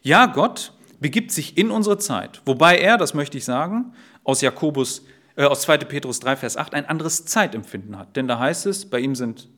[0.01, 5.05] Ja, Gott begibt sich in unsere Zeit, wobei er, das möchte ich sagen, aus Jakobus,
[5.35, 5.79] äh, aus 2.
[5.79, 8.15] Petrus 3, Vers 8 ein anderes Zeitempfinden hat.
[8.15, 9.49] Denn da heißt es, bei ihm sind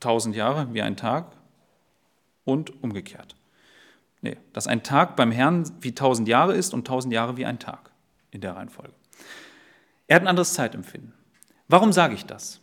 [0.00, 1.32] tausend Jahre wie ein Tag
[2.44, 3.36] und umgekehrt.
[4.20, 7.58] Nee, dass ein Tag beim Herrn wie tausend Jahre ist und tausend Jahre wie ein
[7.58, 7.90] Tag
[8.30, 8.94] in der Reihenfolge.
[10.06, 11.12] Er hat ein anderes Zeitempfinden.
[11.68, 12.60] Warum sage ich das?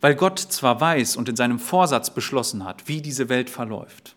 [0.00, 4.16] Weil Gott zwar weiß und in seinem Vorsatz beschlossen hat, wie diese Welt verläuft,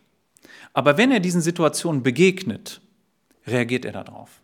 [0.73, 2.81] aber wenn er diesen Situationen begegnet,
[3.45, 4.41] reagiert er darauf.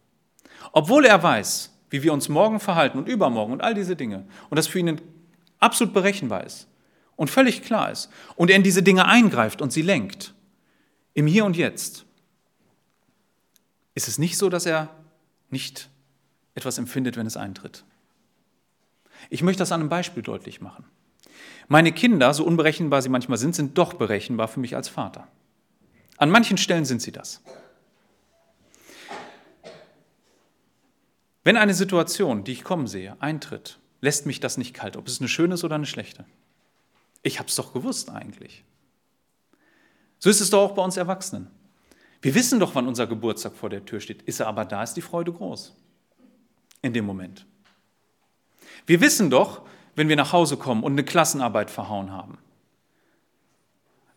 [0.72, 4.58] Obwohl er weiß, wie wir uns morgen verhalten und übermorgen und all diese Dinge und
[4.58, 5.02] das für ihn
[5.60, 6.69] absolut berechenbar ist
[7.20, 10.34] und völlig klar ist und er in diese Dinge eingreift und sie lenkt,
[11.14, 12.06] im Hier und Jetzt,
[13.94, 14.90] ist es nicht so, dass er
[15.50, 15.90] nicht
[16.56, 17.84] etwas empfindet, wenn es eintritt.
[19.30, 20.86] Ich möchte das an einem Beispiel deutlich machen.
[21.68, 25.28] Meine Kinder, so unberechenbar sie manchmal sind, sind doch berechenbar für mich als Vater.
[26.16, 27.42] An manchen Stellen sind sie das.
[31.44, 35.20] Wenn eine Situation, die ich kommen sehe, eintritt, lässt mich das nicht kalt, ob es
[35.20, 36.24] eine schöne ist oder eine schlechte.
[37.24, 38.64] Ich habe es doch gewusst eigentlich.
[40.20, 41.48] So ist es doch auch bei uns Erwachsenen.
[42.22, 44.22] Wir wissen doch, wann unser Geburtstag vor der Tür steht.
[44.24, 45.74] Ist er aber da, ist die Freude groß.
[46.82, 47.46] In dem Moment.
[48.86, 49.62] Wir wissen doch,
[49.96, 52.38] wenn wir nach Hause kommen und eine Klassenarbeit verhauen haben.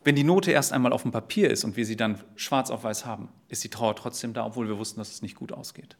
[0.04, 2.82] Wenn die Note erst einmal auf dem Papier ist und wir sie dann schwarz auf
[2.82, 5.96] weiß haben, ist die Trauer trotzdem da, obwohl wir wussten, dass es nicht gut ausgeht.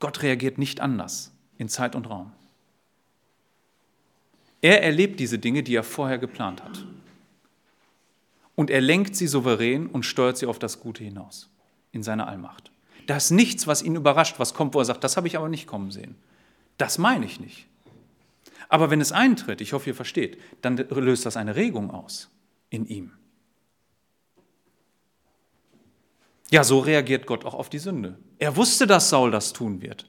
[0.00, 2.32] Gott reagiert nicht anders in Zeit und Raum.
[4.60, 6.84] Er erlebt diese Dinge, die er vorher geplant hat.
[8.54, 11.48] Und er lenkt sie souverän und steuert sie auf das Gute hinaus,
[11.92, 12.72] in seiner Allmacht.
[13.06, 15.48] Da ist nichts, was ihn überrascht, was kommt, wo er sagt, das habe ich aber
[15.48, 16.16] nicht kommen sehen.
[16.76, 17.66] Das meine ich nicht.
[18.68, 22.30] Aber wenn es eintritt, ich hoffe, ihr versteht, dann löst das eine Regung aus
[22.68, 23.12] in ihm.
[26.50, 28.18] Ja, so reagiert Gott auch auf die Sünde.
[28.38, 30.06] Er wusste, dass Saul das tun wird.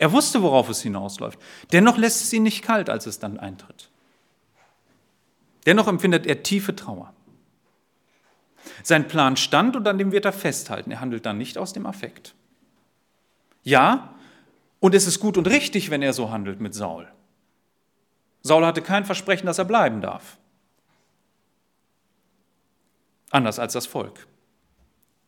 [0.00, 1.38] Er wusste, worauf es hinausläuft.
[1.72, 3.90] Dennoch lässt es ihn nicht kalt, als es dann eintritt.
[5.66, 7.12] Dennoch empfindet er tiefe Trauer.
[8.82, 10.90] Sein Plan stand und an dem wird er festhalten.
[10.90, 12.34] Er handelt dann nicht aus dem Affekt.
[13.62, 14.14] Ja,
[14.80, 17.06] und es ist gut und richtig, wenn er so handelt mit Saul.
[18.40, 20.38] Saul hatte kein Versprechen, dass er bleiben darf.
[23.28, 24.26] Anders als das Volk,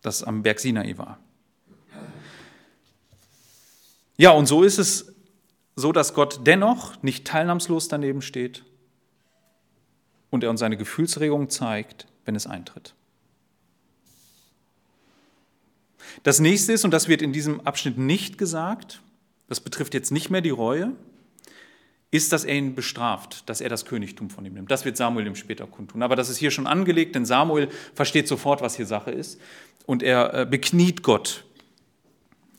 [0.01, 1.19] das am Berg Sinai war.
[4.17, 5.15] Ja, und so ist es
[5.75, 8.65] so, dass Gott dennoch nicht teilnahmslos daneben steht
[10.31, 12.95] und er uns seine Gefühlsregung zeigt, wenn es eintritt.
[16.23, 19.01] Das nächste ist, und das wird in diesem Abschnitt nicht gesagt,
[19.49, 20.93] das betrifft jetzt nicht mehr die Reue,
[22.11, 24.71] ist, dass er ihn bestraft, dass er das Königtum von ihm nimmt.
[24.71, 26.03] Das wird Samuel ihm später kundtun.
[26.03, 29.41] Aber das ist hier schon angelegt, denn Samuel versteht sofort, was hier Sache ist.
[29.87, 31.45] Und er äh, bekniet Gott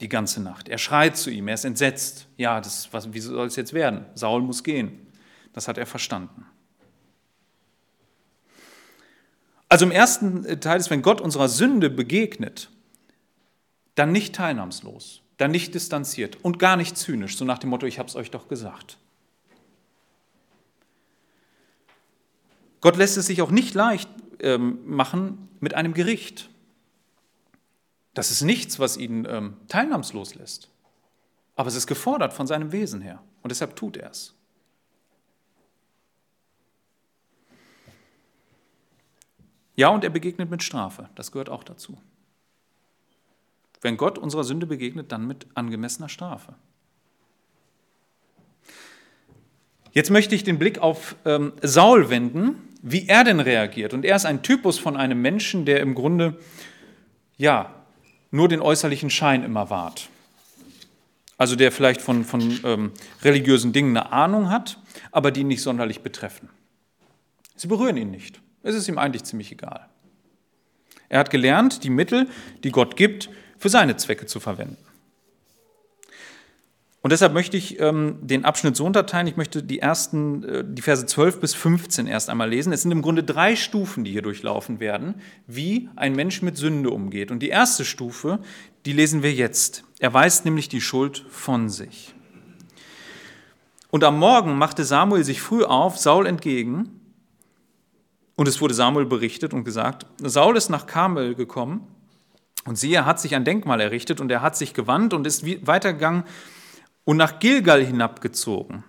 [0.03, 0.69] die ganze Nacht.
[0.69, 2.27] Er schreit zu ihm, er ist entsetzt.
[2.37, 4.05] Ja, das, was, wie soll es jetzt werden?
[4.13, 5.07] Saul muss gehen.
[5.53, 6.45] Das hat er verstanden.
[9.69, 12.69] Also im ersten Teil ist, wenn Gott unserer Sünde begegnet,
[13.95, 17.97] dann nicht teilnahmslos, dann nicht distanziert und gar nicht zynisch, so nach dem Motto, ich
[17.97, 18.97] habe es euch doch gesagt.
[22.81, 24.09] Gott lässt es sich auch nicht leicht
[24.41, 26.49] ähm, machen mit einem Gericht.
[28.13, 30.69] Das ist nichts, was ihn ähm, teilnahmslos lässt.
[31.55, 33.21] Aber es ist gefordert von seinem Wesen her.
[33.41, 34.33] Und deshalb tut er es.
[39.75, 41.09] Ja, und er begegnet mit Strafe.
[41.15, 41.97] Das gehört auch dazu.
[43.81, 46.53] Wenn Gott unserer Sünde begegnet, dann mit angemessener Strafe.
[49.91, 53.93] Jetzt möchte ich den Blick auf ähm, Saul wenden, wie er denn reagiert.
[53.93, 56.37] Und er ist ein Typus von einem Menschen, der im Grunde
[57.37, 57.82] ja
[58.33, 60.09] nur den äußerlichen Schein immer wahrt.
[61.37, 62.91] Also der vielleicht von, von ähm,
[63.21, 64.79] religiösen Dingen eine Ahnung hat,
[65.11, 66.49] aber die ihn nicht sonderlich betreffen.
[67.55, 68.41] Sie berühren ihn nicht.
[68.63, 69.87] Es ist ihm eigentlich ziemlich egal.
[71.09, 72.27] Er hat gelernt, die Mittel,
[72.63, 74.77] die Gott gibt, für seine Zwecke zu verwenden.
[77.03, 79.27] Und deshalb möchte ich ähm, den Abschnitt so unterteilen.
[79.27, 82.71] Ich möchte die ersten, äh, die Verse 12 bis 15 erst einmal lesen.
[82.71, 86.91] Es sind im Grunde drei Stufen, die hier durchlaufen werden, wie ein Mensch mit Sünde
[86.91, 87.29] umgeht.
[87.29, 88.39] Und die erste Stufe,
[88.85, 89.83] die lesen wir jetzt.
[89.99, 92.15] Er weist nämlich die Schuld von sich.
[93.91, 97.01] Und am Morgen machte Samuel sich früh auf, Saul entgegen.
[98.37, 101.85] Und es wurde Samuel berichtet und gesagt, Saul ist nach Karmel gekommen
[102.63, 105.45] und siehe, er hat sich ein Denkmal errichtet und er hat sich gewandt und ist
[105.67, 106.23] weitergegangen
[107.05, 108.83] und nach Gilgal hinabgezogen.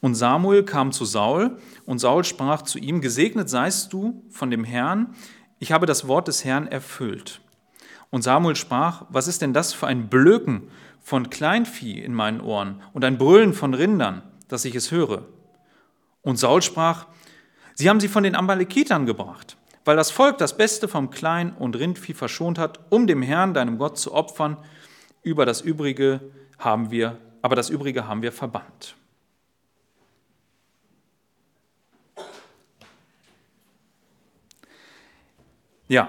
[0.00, 4.64] Und Samuel kam zu Saul und Saul sprach zu ihm, gesegnet seist du von dem
[4.64, 5.14] Herrn,
[5.60, 7.40] ich habe das Wort des Herrn erfüllt.
[8.10, 10.68] Und Samuel sprach, was ist denn das für ein Blöken
[11.00, 15.24] von Kleinvieh in meinen Ohren und ein Brüllen von Rindern, dass ich es höre?
[16.20, 17.06] Und Saul sprach,
[17.74, 21.76] sie haben sie von den Amalekitern gebracht, weil das Volk das Beste vom Klein- und
[21.76, 24.56] Rindvieh verschont hat, um dem Herrn, deinem Gott, zu opfern.
[25.22, 26.20] Über das Übrige
[26.58, 28.96] haben wir aber das Übrige haben wir verbannt.
[35.88, 36.08] Ja,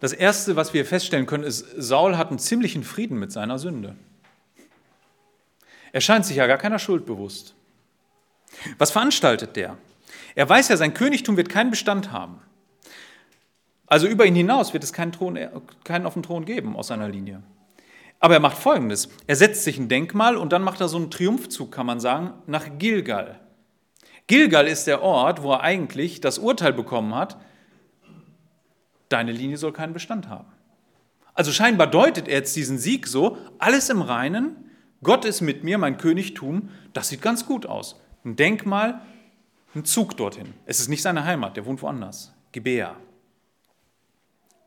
[0.00, 3.96] das Erste, was wir feststellen können, ist, Saul hat einen ziemlichen Frieden mit seiner Sünde.
[5.92, 7.54] Er scheint sich ja gar keiner Schuld bewusst.
[8.78, 9.76] Was veranstaltet der?
[10.34, 12.40] Er weiß ja, sein Königtum wird keinen Bestand haben.
[13.86, 15.38] Also über ihn hinaus wird es keinen, Thron,
[15.84, 17.42] keinen auf dem Thron geben aus seiner Linie.
[18.18, 19.08] Aber er macht Folgendes.
[19.26, 22.32] Er setzt sich ein Denkmal und dann macht er so einen Triumphzug, kann man sagen,
[22.46, 23.40] nach Gilgal.
[24.26, 27.36] Gilgal ist der Ort, wo er eigentlich das Urteil bekommen hat,
[29.08, 30.48] deine Linie soll keinen Bestand haben.
[31.34, 34.70] Also scheinbar deutet er jetzt diesen Sieg so, alles im Reinen,
[35.02, 38.00] Gott ist mit mir, mein Königtum, das sieht ganz gut aus.
[38.24, 39.02] Ein Denkmal,
[39.74, 40.54] ein Zug dorthin.
[40.64, 42.34] Es ist nicht seine Heimat, der wohnt woanders.
[42.50, 42.96] Gibea.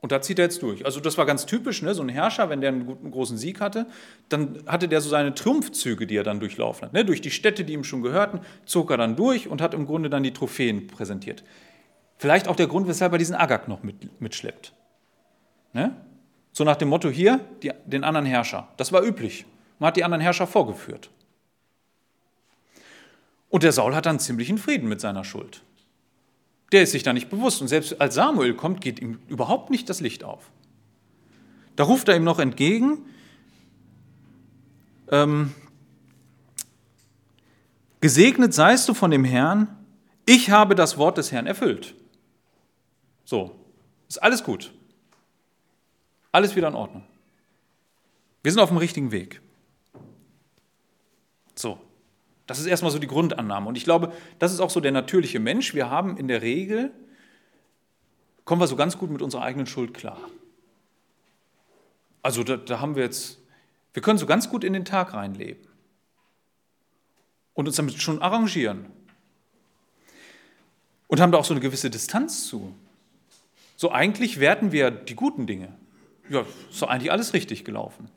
[0.01, 0.85] Und da zieht er jetzt durch.
[0.85, 1.93] Also das war ganz typisch, ne?
[1.93, 3.85] so ein Herrscher, wenn der einen, guten, großen Sieg hatte,
[4.29, 6.93] dann hatte der so seine Triumphzüge, die er dann durchlaufen hat.
[6.93, 7.03] Ne?
[7.03, 10.09] Durch die Städte, die ihm schon gehörten, zog er dann durch und hat im Grunde
[10.09, 11.43] dann die Trophäen präsentiert.
[12.17, 14.73] Vielleicht auch der Grund, weshalb er diesen Agag noch mit, mitschleppt.
[15.73, 15.95] Ne?
[16.53, 18.69] So nach dem Motto hier, die, den anderen Herrscher.
[18.77, 19.45] Das war üblich.
[19.79, 21.09] Man hat die anderen Herrscher vorgeführt.
[23.49, 25.63] Und der Saul hat dann ziemlichen Frieden mit seiner Schuld.
[26.71, 27.62] Der ist sich da nicht bewusst.
[27.62, 30.51] Und selbst als Samuel kommt, geht ihm überhaupt nicht das Licht auf.
[31.75, 33.05] Da ruft er ihm noch entgegen,
[35.12, 35.53] ähm,
[38.01, 39.75] Gesegnet seist du von dem Herrn,
[40.25, 41.95] ich habe das Wort des Herrn erfüllt.
[43.25, 43.55] So,
[44.08, 44.71] ist alles gut.
[46.32, 47.03] Alles wieder in Ordnung.
[48.41, 49.41] Wir sind auf dem richtigen Weg.
[51.55, 51.79] So.
[52.49, 53.69] Das ist erstmal so die Grundannahme.
[53.69, 55.75] Und ich glaube, das ist auch so der natürliche Mensch.
[55.75, 56.91] Wir haben in der Regel,
[58.43, 60.17] kommen wir so ganz gut mit unserer eigenen Schuld klar.
[62.23, 63.38] Also da, da haben wir jetzt,
[63.93, 65.62] wir können so ganz gut in den Tag reinleben
[67.53, 68.88] und uns damit schon arrangieren.
[71.05, 72.75] Und haben da auch so eine gewisse Distanz zu.
[73.75, 75.77] So eigentlich werten wir die guten Dinge.
[76.31, 78.09] Ja, ist doch eigentlich alles richtig gelaufen.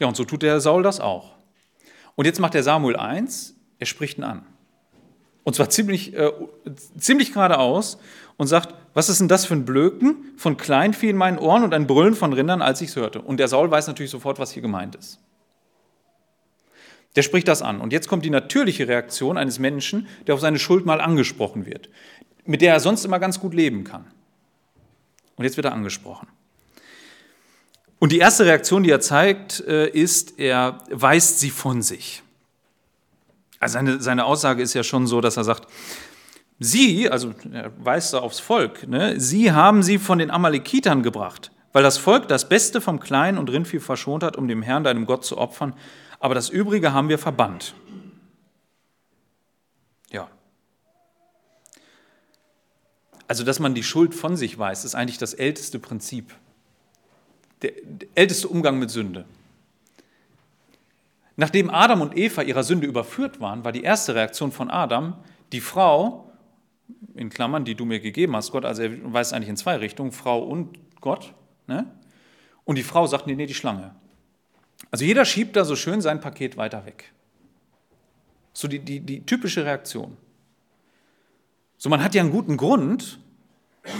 [0.00, 1.36] Ja, und so tut der Saul das auch.
[2.16, 4.44] Und jetzt macht der Samuel eins, er spricht ihn an.
[5.44, 6.32] Und zwar ziemlich, äh,
[6.98, 7.98] ziemlich geradeaus
[8.36, 11.74] und sagt, was ist denn das für ein Blöken von Kleinvieh in meinen Ohren und
[11.74, 13.20] ein Brüllen von Rindern, als ich es hörte.
[13.20, 15.20] Und der Saul weiß natürlich sofort, was hier gemeint ist.
[17.16, 17.80] Der spricht das an.
[17.80, 21.90] Und jetzt kommt die natürliche Reaktion eines Menschen, der auf seine Schuld mal angesprochen wird,
[22.44, 24.06] mit der er sonst immer ganz gut leben kann.
[25.36, 26.28] Und jetzt wird er angesprochen.
[28.00, 32.22] Und die erste Reaktion, die er zeigt, äh, ist, er weist sie von sich.
[33.60, 35.68] Also seine, seine Aussage ist ja schon so, dass er sagt,
[36.58, 41.52] sie, also er weist da aufs Volk, ne, sie haben sie von den Amalekitern gebracht,
[41.74, 45.04] weil das Volk das Beste vom Kleinen und Rindvieh verschont hat, um dem Herrn, deinem
[45.04, 45.74] Gott, zu opfern,
[46.20, 47.74] aber das Übrige haben wir verbannt.
[50.10, 50.26] Ja.
[53.28, 56.34] Also, dass man die Schuld von sich weist, ist eigentlich das älteste Prinzip
[57.62, 57.72] der,
[58.14, 59.24] älteste Umgang mit Sünde.
[61.36, 65.16] Nachdem Adam und Eva ihrer Sünde überführt waren, war die erste Reaktion von Adam,
[65.52, 66.30] die Frau,
[67.14, 70.12] in Klammern, die du mir gegeben hast, Gott, also er weist eigentlich in zwei Richtungen,
[70.12, 71.32] Frau und Gott,
[71.66, 71.86] ne?
[72.64, 73.94] und die Frau sagt, nee, nee, die Schlange.
[74.90, 77.12] Also jeder schiebt da so schön sein Paket weiter weg.
[78.52, 80.16] So die, die, die typische Reaktion.
[81.78, 83.18] So, man hat ja einen guten Grund,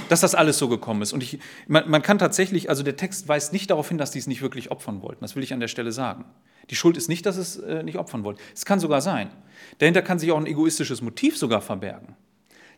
[0.09, 1.12] dass das alles so gekommen ist.
[1.12, 4.19] Und ich, man, man, kann tatsächlich, also der Text weist nicht darauf hin, dass die
[4.19, 5.21] es nicht wirklich opfern wollten.
[5.23, 6.25] Das will ich an der Stelle sagen.
[6.69, 8.40] Die Schuld ist nicht, dass es äh, nicht opfern wollten.
[8.55, 9.31] Es kann sogar sein.
[9.79, 12.14] Dahinter kann sich auch ein egoistisches Motiv sogar verbergen.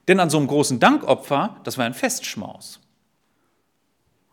[0.09, 2.81] Denn an so einem großen Dankopfer, das war ein Festschmaus.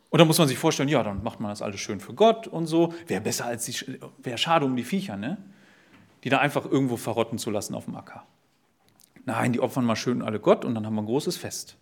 [0.09, 2.47] Und da muss man sich vorstellen, ja, dann macht man das alles schön für Gott
[2.47, 2.93] und so.
[3.07, 5.37] Wäre besser als die, wäre schade um die Viecher, ne?
[6.23, 8.23] Die da einfach irgendwo verrotten zu lassen auf dem Acker.
[9.25, 11.77] Nein, die opfern mal schön alle Gott und dann haben wir ein großes Fest.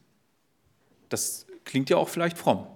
[1.10, 2.68] Das klingt ja auch vielleicht fromm.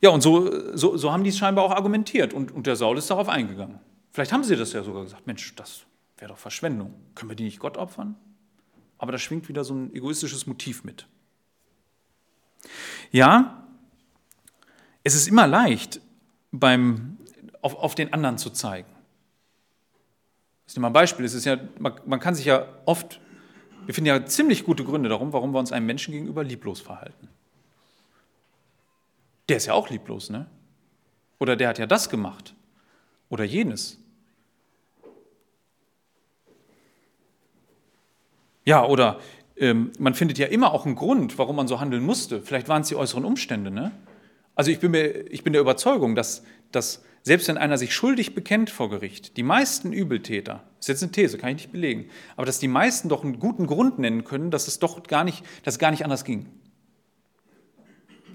[0.00, 2.98] Ja, und so, so, so haben die es scheinbar auch argumentiert und, und der Saul
[2.98, 3.78] ist darauf eingegangen.
[4.10, 5.84] Vielleicht haben sie das ja sogar gesagt, Mensch, das
[6.18, 6.94] wäre doch Verschwendung.
[7.14, 8.14] Können wir die nicht Gott opfern?
[8.98, 11.06] Aber da schwingt wieder so ein egoistisches Motiv mit.
[13.10, 13.64] Ja,
[15.02, 16.00] es ist immer leicht,
[16.52, 17.18] beim,
[17.62, 18.88] auf, auf den anderen zu zeigen.
[20.66, 21.24] Ich nehme mal ein Beispiel.
[21.24, 23.20] Es ist ja, man, man kann sich ja oft
[23.86, 27.28] wir finden ja ziemlich gute Gründe darum, warum wir uns einem Menschen gegenüber lieblos verhalten.
[29.48, 30.46] Der ist ja auch lieblos, ne?
[31.38, 32.54] Oder der hat ja das gemacht.
[33.28, 33.98] Oder jenes.
[38.64, 39.20] Ja, oder
[39.56, 42.40] ähm, man findet ja immer auch einen Grund, warum man so handeln musste.
[42.42, 43.92] Vielleicht waren es die äußeren Umstände, ne?
[44.54, 48.34] Also ich bin, mir, ich bin der Überzeugung, dass, dass selbst wenn einer sich schuldig
[48.34, 52.46] bekennt vor Gericht, die meisten Übeltäter, ist jetzt eine These, kann ich nicht belegen, aber
[52.46, 55.74] dass die meisten doch einen guten Grund nennen können, dass es doch gar nicht, dass
[55.74, 56.46] es gar nicht anders ging.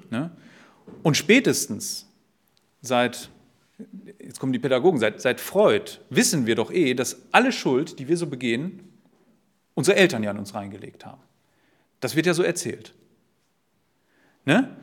[0.09, 0.31] Ne?
[1.03, 2.07] Und spätestens
[2.81, 3.29] seit,
[4.19, 8.07] jetzt kommen die Pädagogen, seit, seit Freud wissen wir doch eh, dass alle Schuld, die
[8.07, 8.81] wir so begehen,
[9.75, 11.21] unsere Eltern ja in uns reingelegt haben.
[11.99, 12.93] Das wird ja so erzählt.
[14.45, 14.75] Ne?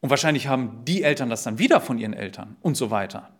[0.00, 3.30] Und wahrscheinlich haben die Eltern das dann wieder von ihren Eltern und so weiter.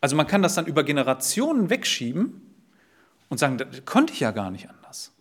[0.00, 2.54] Also man kann das dann über Generationen wegschieben
[3.28, 5.12] und sagen, das konnte ich ja gar nicht anders.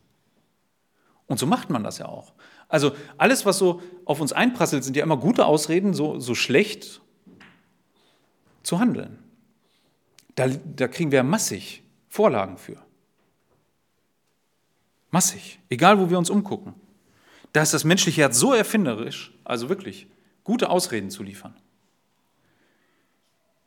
[1.28, 2.34] Und so macht man das ja auch.
[2.70, 7.02] Also alles, was so auf uns einprasselt, sind ja immer gute Ausreden, so, so schlecht
[8.64, 9.20] zu handeln.
[10.36, 12.78] Da, da kriegen wir massig Vorlagen für.
[15.12, 15.60] Massig.
[15.70, 16.74] Egal, wo wir uns umgucken.
[17.54, 20.08] Da ist das menschliche Herz so erfinderisch, also wirklich,
[20.44, 21.56] gute Ausreden zu liefern.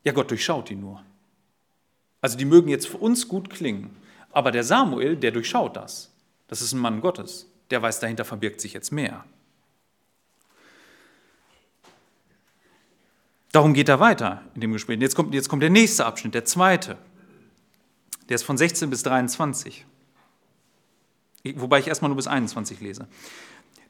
[0.04, 1.02] Ja, Gott durchschaut die nur.
[2.20, 3.96] Also die mögen jetzt für uns gut klingen,
[4.30, 6.10] aber der Samuel, der durchschaut das.
[6.48, 7.46] Das ist ein Mann Gottes.
[7.70, 9.24] Der weiß, dahinter verbirgt sich jetzt mehr.
[13.52, 15.00] Darum geht er weiter in dem Gespräch.
[15.00, 16.98] Jetzt kommt, jetzt kommt der nächste Abschnitt, der zweite.
[18.28, 19.84] Der ist von 16 bis 23.
[21.56, 23.08] Wobei ich erstmal nur bis 21 lese.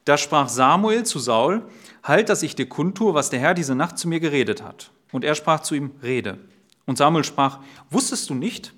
[0.05, 1.63] Da sprach Samuel zu Saul,
[2.03, 4.89] halt, dass ich dir kundtue, was der Herr diese Nacht zu mir geredet hat.
[5.11, 6.37] Und er sprach zu ihm, rede.
[6.85, 8.73] Und Samuel sprach, wusstest du nicht,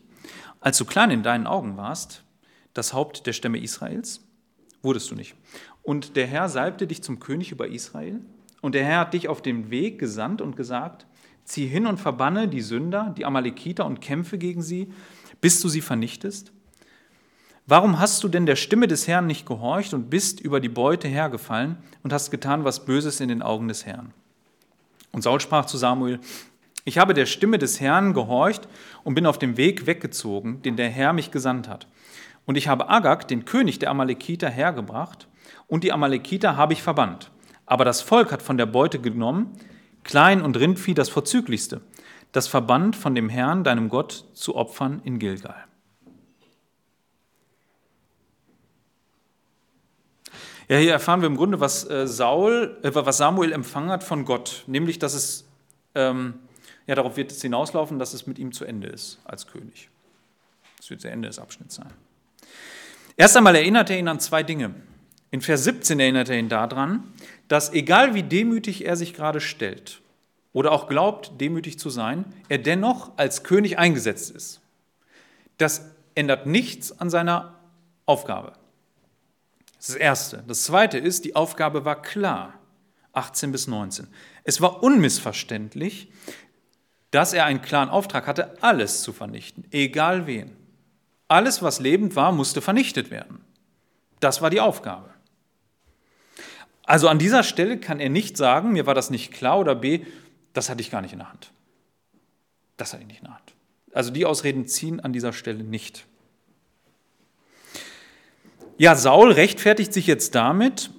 [0.59, 2.23] als du klein in deinen Augen warst,
[2.73, 4.21] das Haupt der Stämme Israels?
[4.81, 5.35] Wurdest du nicht.
[5.81, 8.21] Und der Herr salbte dich zum König über Israel.
[8.61, 11.05] Und der Herr hat dich auf den Weg gesandt und gesagt,
[11.45, 14.91] zieh hin und verbanne die Sünder, die Amalekiter und kämpfe gegen sie,
[15.41, 16.53] bis du sie vernichtest.
[17.65, 21.07] Warum hast du denn der Stimme des Herrn nicht gehorcht und bist über die Beute
[21.07, 24.13] hergefallen und hast getan, was Böses in den Augen des Herrn?
[25.13, 26.19] Und Saul sprach zu Samuel,
[26.85, 28.67] ich habe der Stimme des Herrn gehorcht
[29.05, 31.87] und bin auf dem Weg weggezogen, den der Herr mich gesandt hat.
[32.45, 35.29] Und ich habe Agag, den König der Amalekiter, hergebracht,
[35.67, 37.31] und die Amalekiter habe ich verbannt.
[37.65, 39.53] Aber das Volk hat von der Beute genommen,
[40.03, 41.79] Klein- und Rindvieh das Vorzüglichste,
[42.33, 45.63] das verbannt von dem Herrn, deinem Gott, zu Opfern in Gilgal.
[50.69, 54.25] Ja, hier erfahren wir im Grunde, was, äh, Saul, äh, was Samuel empfangen hat von
[54.25, 55.45] Gott, nämlich, dass es,
[55.95, 56.35] ähm,
[56.87, 59.89] ja, darauf wird es hinauslaufen, dass es mit ihm zu Ende ist als König.
[60.77, 61.91] Das wird das Ende des Abschnitts sein.
[63.15, 64.73] Erst einmal erinnert er ihn an zwei Dinge.
[65.31, 67.03] In Vers 17 erinnert er ihn daran,
[67.47, 70.01] dass egal wie demütig er sich gerade stellt
[70.53, 74.61] oder auch glaubt, demütig zu sein, er dennoch als König eingesetzt ist.
[75.57, 77.55] Das ändert nichts an seiner
[78.05, 78.53] Aufgabe.
[79.83, 80.43] Das ist das Erste.
[80.47, 82.53] Das Zweite ist, die Aufgabe war klar.
[83.11, 84.07] 18 bis 19.
[84.45, 86.09] Es war unmissverständlich,
[87.11, 90.55] dass er einen klaren Auftrag hatte, alles zu vernichten, egal wen.
[91.27, 93.41] Alles, was lebend war, musste vernichtet werden.
[94.21, 95.09] Das war die Aufgabe.
[96.85, 100.05] Also an dieser Stelle kann er nicht sagen, mir war das nicht klar oder B,
[100.53, 101.51] das hatte ich gar nicht in der Hand.
[102.77, 103.53] Das hatte ich nicht in der Hand.
[103.91, 106.05] Also die Ausreden ziehen an dieser Stelle nicht.
[108.83, 110.89] Ja, Saul rechtfertigt sich jetzt damit,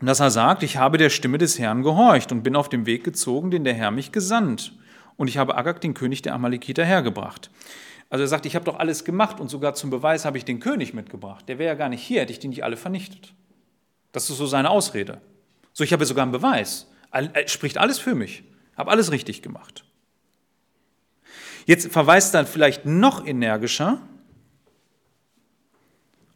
[0.00, 3.04] dass er sagt, ich habe der Stimme des Herrn gehorcht und bin auf dem Weg
[3.04, 4.72] gezogen, den der Herr mich gesandt.
[5.16, 7.52] Und ich habe Agag, den König der Amalekiter, hergebracht.
[8.10, 10.58] Also er sagt, ich habe doch alles gemacht und sogar zum Beweis habe ich den
[10.58, 11.48] König mitgebracht.
[11.48, 13.32] Der wäre ja gar nicht hier, hätte ich die nicht alle vernichtet.
[14.10, 15.20] Das ist so seine Ausrede.
[15.72, 16.90] So, ich habe sogar einen Beweis.
[17.12, 18.42] Er spricht alles für mich.
[18.76, 19.84] Habe alles richtig gemacht.
[21.64, 24.00] Jetzt verweist er vielleicht noch energischer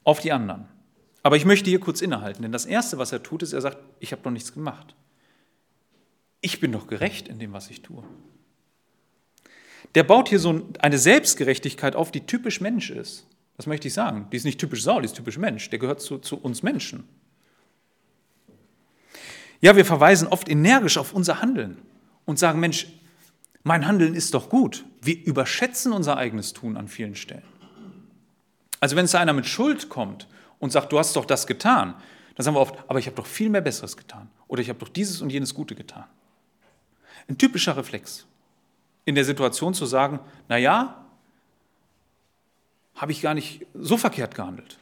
[0.08, 0.66] auf die anderen.
[1.22, 3.76] Aber ich möchte hier kurz innehalten, denn das Erste, was er tut, ist, er sagt,
[4.00, 4.94] ich habe doch nichts gemacht.
[6.40, 8.02] Ich bin doch gerecht in dem, was ich tue.
[9.94, 13.26] Der baut hier so eine Selbstgerechtigkeit auf, die typisch Mensch ist.
[13.58, 14.28] Das möchte ich sagen.
[14.32, 15.68] Die ist nicht typisch Saul, die ist typisch Mensch.
[15.68, 17.04] Der gehört zu, zu uns Menschen.
[19.60, 21.76] Ja, wir verweisen oft energisch auf unser Handeln
[22.24, 22.86] und sagen, Mensch,
[23.62, 24.86] mein Handeln ist doch gut.
[25.02, 27.57] Wir überschätzen unser eigenes Tun an vielen Stellen.
[28.80, 30.26] Also wenn es einer mit Schuld kommt
[30.58, 31.94] und sagt, du hast doch das getan,
[32.34, 34.30] dann sagen wir oft, aber ich habe doch viel mehr Besseres getan.
[34.46, 36.04] Oder ich habe doch dieses und jenes Gute getan.
[37.28, 38.26] Ein typischer Reflex.
[39.04, 41.04] In der Situation zu sagen, naja,
[42.94, 44.78] habe ich gar nicht so verkehrt gehandelt.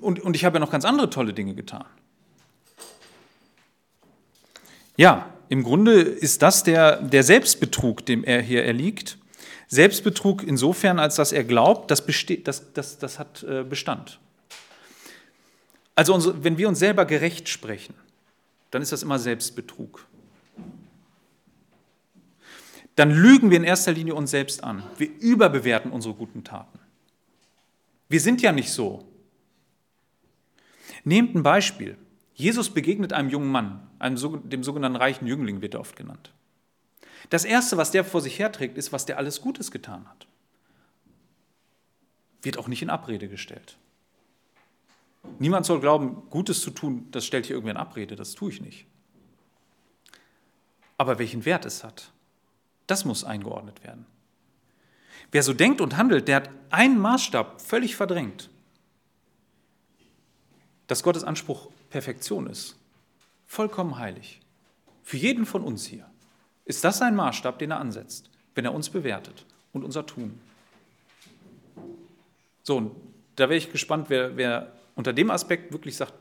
[0.00, 1.84] Und, und ich habe ja noch ganz andere tolle Dinge getan.
[4.96, 9.18] Ja, im Grunde ist das der, der Selbstbetrug, dem er hier erliegt.
[9.72, 14.20] Selbstbetrug insofern, als dass er glaubt, das, besteht, das, das, das hat äh, Bestand.
[15.94, 17.94] Also wenn wir uns selber gerecht sprechen,
[18.70, 20.06] dann ist das immer Selbstbetrug.
[22.96, 24.82] Dann lügen wir in erster Linie uns selbst an.
[24.98, 26.78] Wir überbewerten unsere guten Taten.
[28.10, 29.08] Wir sind ja nicht so.
[31.02, 31.96] Nehmt ein Beispiel.
[32.34, 34.18] Jesus begegnet einem jungen Mann, einem,
[34.50, 36.30] dem sogenannten reichen Jüngling wird er oft genannt.
[37.30, 40.26] Das Erste, was der vor sich herträgt, ist, was der alles Gutes getan hat.
[42.42, 43.76] Wird auch nicht in Abrede gestellt.
[45.38, 48.60] Niemand soll glauben, Gutes zu tun, das stellt hier irgendwer in Abrede, das tue ich
[48.60, 48.86] nicht.
[50.98, 52.12] Aber welchen Wert es hat,
[52.86, 54.06] das muss eingeordnet werden.
[55.30, 58.50] Wer so denkt und handelt, der hat einen Maßstab völlig verdrängt.
[60.88, 62.76] Dass Gottes Anspruch Perfektion ist.
[63.46, 64.40] Vollkommen heilig.
[65.02, 66.11] Für jeden von uns hier
[66.72, 69.44] ist das sein Maßstab, den er ansetzt, wenn er uns bewertet
[69.74, 70.40] und unser Tun.
[72.62, 72.96] So, und
[73.36, 76.14] da wäre ich gespannt, wer, wer unter dem Aspekt wirklich sagt,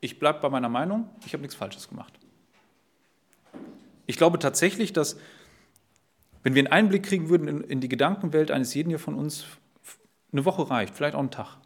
[0.00, 2.12] ich bleibe bei meiner Meinung, ich habe nichts Falsches gemacht.
[4.04, 5.18] Ich glaube tatsächlich, dass
[6.42, 9.46] wenn wir einen Einblick kriegen würden in, in die Gedankenwelt eines jeden hier von uns,
[10.30, 11.56] eine Woche reicht, vielleicht auch ein Tag.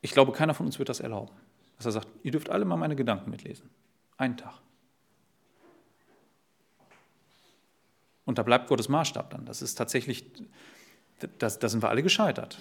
[0.00, 1.32] Ich glaube, keiner von uns wird das erlauben.
[1.76, 3.70] Dass er sagt, ihr dürft alle mal meine Gedanken mitlesen.
[4.16, 4.54] Einen Tag.
[8.24, 9.44] Und da bleibt Gottes Maßstab dann.
[9.44, 10.24] Das ist tatsächlich,
[11.38, 12.58] da sind wir alle gescheitert.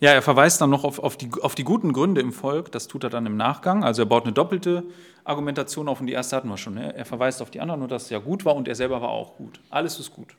[0.00, 2.88] Ja, er verweist dann noch auf, auf, die, auf die guten Gründe im Volk, das
[2.88, 3.84] tut er dann im Nachgang.
[3.84, 4.82] Also er baut eine doppelte
[5.24, 6.74] Argumentation auf und die erste hatten wir schon.
[6.74, 6.96] Ne?
[6.96, 9.10] Er verweist auf die anderen, nur dass es ja gut war und er selber war
[9.10, 9.60] auch gut.
[9.68, 10.34] Alles ist gut.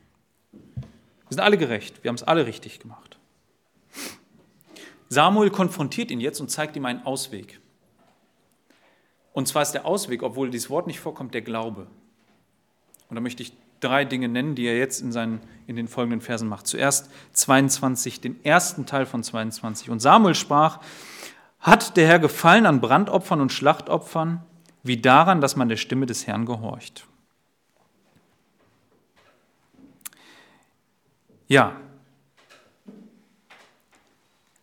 [1.32, 3.18] Wir sind alle gerecht, wir haben es alle richtig gemacht.
[5.08, 7.62] Samuel konfrontiert ihn jetzt und zeigt ihm einen Ausweg.
[9.32, 11.88] Und zwar ist der Ausweg, obwohl dieses Wort nicht vorkommt, der Glaube.
[13.08, 16.20] Und da möchte ich drei Dinge nennen, die er jetzt in, seinen, in den folgenden
[16.20, 16.68] Versen macht.
[16.68, 19.90] Zuerst 22, den ersten Teil von 22.
[19.90, 20.82] Und Samuel sprach,
[21.62, 24.44] hat der Herr gefallen an Brandopfern und Schlachtopfern,
[24.84, 27.08] wie daran, dass man der Stimme des Herrn gehorcht.
[31.52, 31.76] Ja,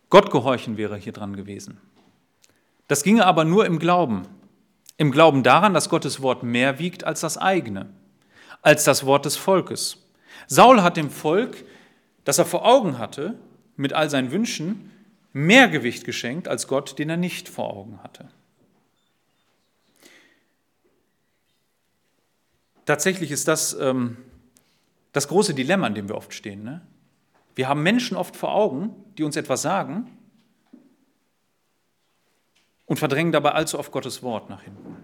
[0.09, 1.79] Gott gehorchen wäre hier dran gewesen.
[2.87, 4.23] Das ginge aber nur im Glauben.
[4.97, 7.93] Im Glauben daran, dass Gottes Wort mehr wiegt als das eigene
[8.63, 9.97] als das Wort des Volkes.
[10.47, 11.63] Saul hat dem Volk,
[12.23, 13.37] das er vor Augen hatte,
[13.75, 14.89] mit all seinen Wünschen,
[15.31, 18.27] mehr Gewicht geschenkt als Gott, den er nicht vor Augen hatte.
[22.85, 24.17] Tatsächlich ist das ähm,
[25.11, 26.63] das große Dilemma, in dem wir oft stehen.
[26.63, 26.81] Ne?
[27.55, 30.09] Wir haben Menschen oft vor Augen, die uns etwas sagen
[32.85, 34.95] und verdrängen dabei allzu oft Gottes Wort nach hinten.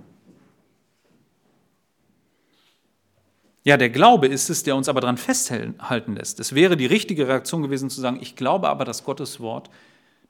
[3.63, 6.39] Ja, der Glaube ist es, der uns aber daran festhalten lässt.
[6.39, 9.69] Es wäre die richtige Reaktion gewesen zu sagen, ich glaube aber, dass Gottes Wort,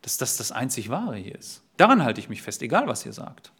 [0.02, 1.62] dass das das einzig Wahre hier ist.
[1.78, 3.52] Daran halte ich mich fest, egal was ihr sagt.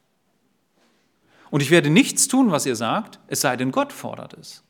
[1.50, 4.65] Und ich werde nichts tun, was ihr sagt, es sei denn, Gott fordert es.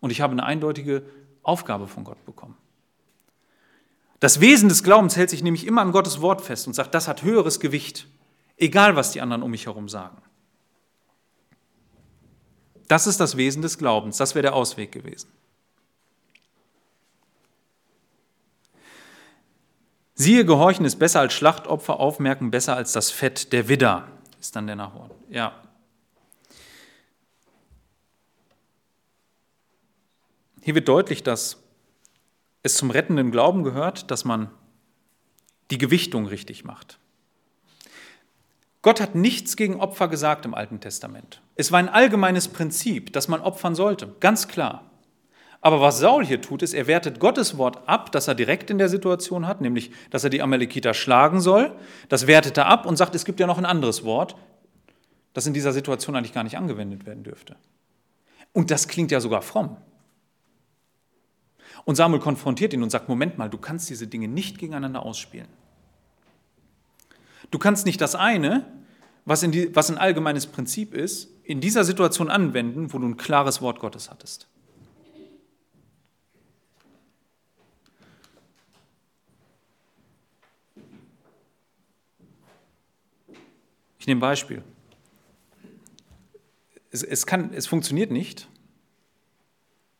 [0.00, 1.02] Und ich habe eine eindeutige
[1.42, 2.56] Aufgabe von Gott bekommen.
[4.20, 7.06] Das Wesen des Glaubens hält sich nämlich immer an Gottes Wort fest und sagt, das
[7.06, 8.08] hat höheres Gewicht,
[8.56, 10.20] egal was die anderen um mich herum sagen.
[12.88, 14.16] Das ist das Wesen des Glaubens.
[14.16, 15.30] Das wäre der Ausweg gewesen.
[20.14, 24.08] Siehe, Gehorchen ist besser als Schlachtopfer, Aufmerken besser als das Fett der Widder,
[24.40, 25.12] ist dann der Nachwort.
[25.28, 25.52] Ja.
[30.68, 31.62] Hier wird deutlich, dass
[32.62, 34.50] es zum rettenden Glauben gehört, dass man
[35.70, 36.98] die Gewichtung richtig macht.
[38.82, 41.40] Gott hat nichts gegen Opfer gesagt im Alten Testament.
[41.54, 44.90] Es war ein allgemeines Prinzip, dass man opfern sollte, ganz klar.
[45.62, 48.76] Aber was Saul hier tut, ist, er wertet Gottes Wort ab, das er direkt in
[48.76, 51.74] der Situation hat, nämlich, dass er die Amalekiter schlagen soll.
[52.10, 54.36] Das wertet er ab und sagt, es gibt ja noch ein anderes Wort,
[55.32, 57.56] das in dieser Situation eigentlich gar nicht angewendet werden dürfte.
[58.52, 59.78] Und das klingt ja sogar fromm.
[61.88, 65.48] Und Samuel konfrontiert ihn und sagt, Moment mal, du kannst diese Dinge nicht gegeneinander ausspielen.
[67.50, 68.70] Du kannst nicht das eine,
[69.24, 73.62] was, die, was ein allgemeines Prinzip ist, in dieser Situation anwenden, wo du ein klares
[73.62, 74.48] Wort Gottes hattest.
[83.98, 84.62] Ich nehme ein Beispiel.
[86.90, 88.46] Es, es, kann, es funktioniert nicht,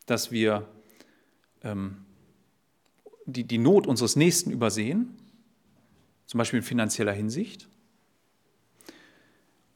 [0.05, 0.69] dass wir
[1.71, 1.99] ähm,
[3.27, 5.15] die, die Not unseres Nächsten übersehen
[6.27, 7.69] zum Beispiel in finanzieller Hinsicht,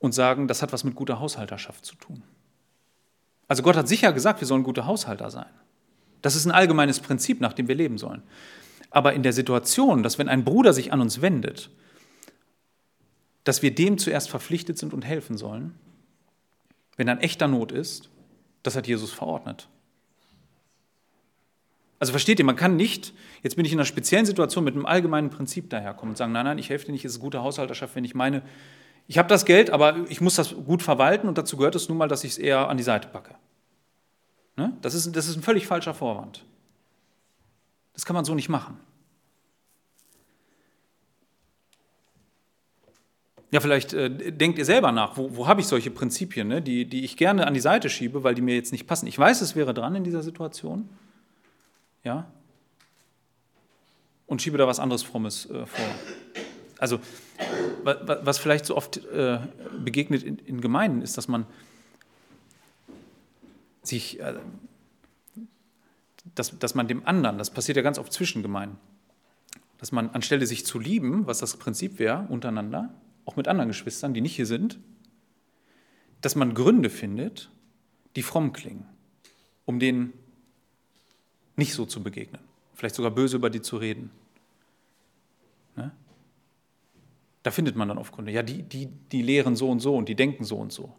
[0.03, 2.25] und sagen, das hat was mit guter Haushalterschaft zu tun.
[3.47, 5.47] Also Gott hat sicher gesagt, wir sollen gute Haushalter sein.
[6.23, 8.23] Das ist ein allgemeines Prinzip, nach dem wir leben sollen.
[8.91, 11.71] Aber in der Situation, dass wenn ein Bruder sich an uns wendet,
[13.45, 15.75] dass wir dem zuerst verpflichtet sind und helfen sollen,
[16.97, 18.11] wenn ein echter Not ist,
[18.65, 19.69] das hat Jesus verordnet.
[22.03, 24.87] Also versteht ihr, man kann nicht, jetzt bin ich in einer speziellen Situation mit einem
[24.87, 27.95] allgemeinen Prinzip daherkommen und sagen, nein, nein, ich helfe dir nicht, es ist gute Haushalterschaft,
[27.95, 28.43] wenn ich meine,
[29.07, 31.99] ich habe das Geld, aber ich muss das gut verwalten und dazu gehört es nun
[31.99, 33.37] mal, dass ich es eher an die Seite packe.
[34.57, 34.77] Ne?
[34.83, 36.45] Das, ist, das ist ein völlig falscher Vorwand.
[37.93, 38.81] Das kann man so nicht machen.
[43.53, 46.85] Ja, vielleicht äh, denkt ihr selber nach, wo, wo habe ich solche Prinzipien, ne, die,
[46.85, 49.07] die ich gerne an die Seite schiebe, weil die mir jetzt nicht passen.
[49.07, 50.89] Ich weiß, es wäre dran in dieser Situation
[52.05, 52.31] ja,
[54.27, 55.85] und schiebe da was anderes Frommes äh, vor.
[56.79, 57.01] Also,
[57.85, 59.39] was vielleicht so oft äh,
[59.85, 61.47] begegnet in, in, Gemeinden, ist, dass man
[63.83, 64.35] sich, äh,
[66.35, 68.79] dass, dass man dem anderen, das passiert ja ganz oft zwischen Gemeinden,
[69.79, 72.95] dass man anstelle sich zu lieben, was das Prinzip wäre, untereinander,
[73.27, 74.79] auch mit anderen Geschwistern, die nicht hier sind,
[76.21, 77.51] dass man Gründe findet,
[78.17, 78.87] die fromm klingen,
[79.67, 80.13] um denen
[81.63, 82.43] nicht so zu begegnen,
[82.75, 84.11] vielleicht sogar böse über die zu reden.
[85.77, 85.93] Ne?
[87.45, 88.33] Da findet man dann oft Gründe.
[88.33, 90.93] Ja, die, die, die lehren so und so und die denken so und so.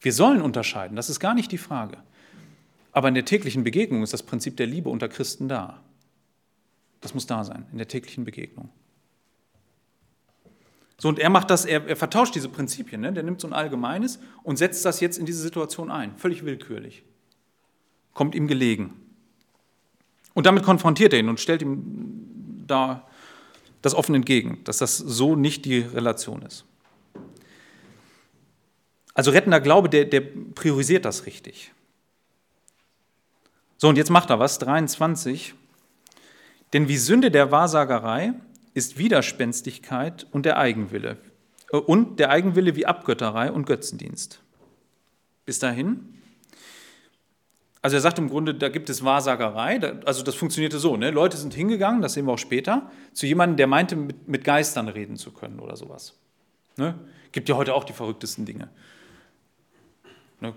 [0.00, 1.98] Wir sollen unterscheiden, das ist gar nicht die Frage.
[2.92, 5.82] Aber in der täglichen Begegnung ist das Prinzip der Liebe unter Christen da.
[7.02, 8.70] Das muss da sein, in der täglichen Begegnung.
[10.96, 13.12] So, und er macht das, er, er vertauscht diese Prinzipien, ne?
[13.12, 17.02] der nimmt so ein allgemeines und setzt das jetzt in diese Situation ein, völlig willkürlich.
[18.14, 19.01] Kommt ihm gelegen.
[20.34, 23.06] Und damit konfrontiert er ihn und stellt ihm da
[23.82, 26.64] das offen entgegen, dass das so nicht die Relation ist.
[29.14, 31.72] Also rettender Glaube, der, der priorisiert das richtig.
[33.76, 35.54] So, und jetzt macht er was, 23.
[36.72, 38.32] Denn wie Sünde der Wahrsagerei
[38.74, 41.18] ist Widerspenstigkeit und der Eigenwille.
[41.72, 44.40] Äh, und der Eigenwille wie Abgötterei und Götzendienst.
[45.44, 46.21] Bis dahin
[47.82, 49.80] also er sagt im Grunde, da gibt es Wahrsagerei.
[50.04, 50.96] Also das funktionierte so.
[50.96, 51.10] Ne?
[51.10, 54.86] Leute sind hingegangen, das sehen wir auch später, zu jemandem, der meinte, mit, mit Geistern
[54.86, 56.14] reden zu können oder sowas.
[56.76, 56.94] Ne?
[57.32, 58.68] Gibt ja heute auch die verrücktesten Dinge.
[60.40, 60.54] Ne?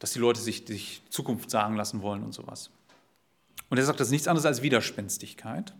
[0.00, 2.70] Dass die Leute sich, sich Zukunft sagen lassen wollen und sowas.
[3.70, 5.72] Und er sagt, das ist nichts anderes als Widerspenstigkeit.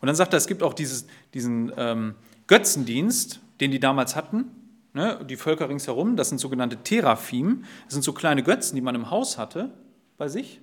[0.00, 2.14] Und dann sagt er, es gibt auch dieses, diesen ähm,
[2.46, 4.52] Götzendienst, den die damals hatten,
[4.92, 5.24] ne?
[5.28, 9.10] die Völker ringsherum, das sind sogenannte Teraphim, das sind so kleine Götzen, die man im
[9.10, 9.72] Haus hatte,
[10.16, 10.60] bei sich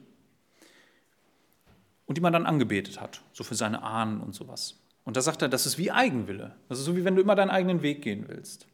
[2.06, 4.80] und die man dann angebetet hat, so für seine Ahnen und sowas.
[5.06, 6.56] Und da sagt er, das ist wie Eigenwille.
[6.70, 8.68] Das ist so, wie wenn du immer deinen eigenen Weg gehen willst.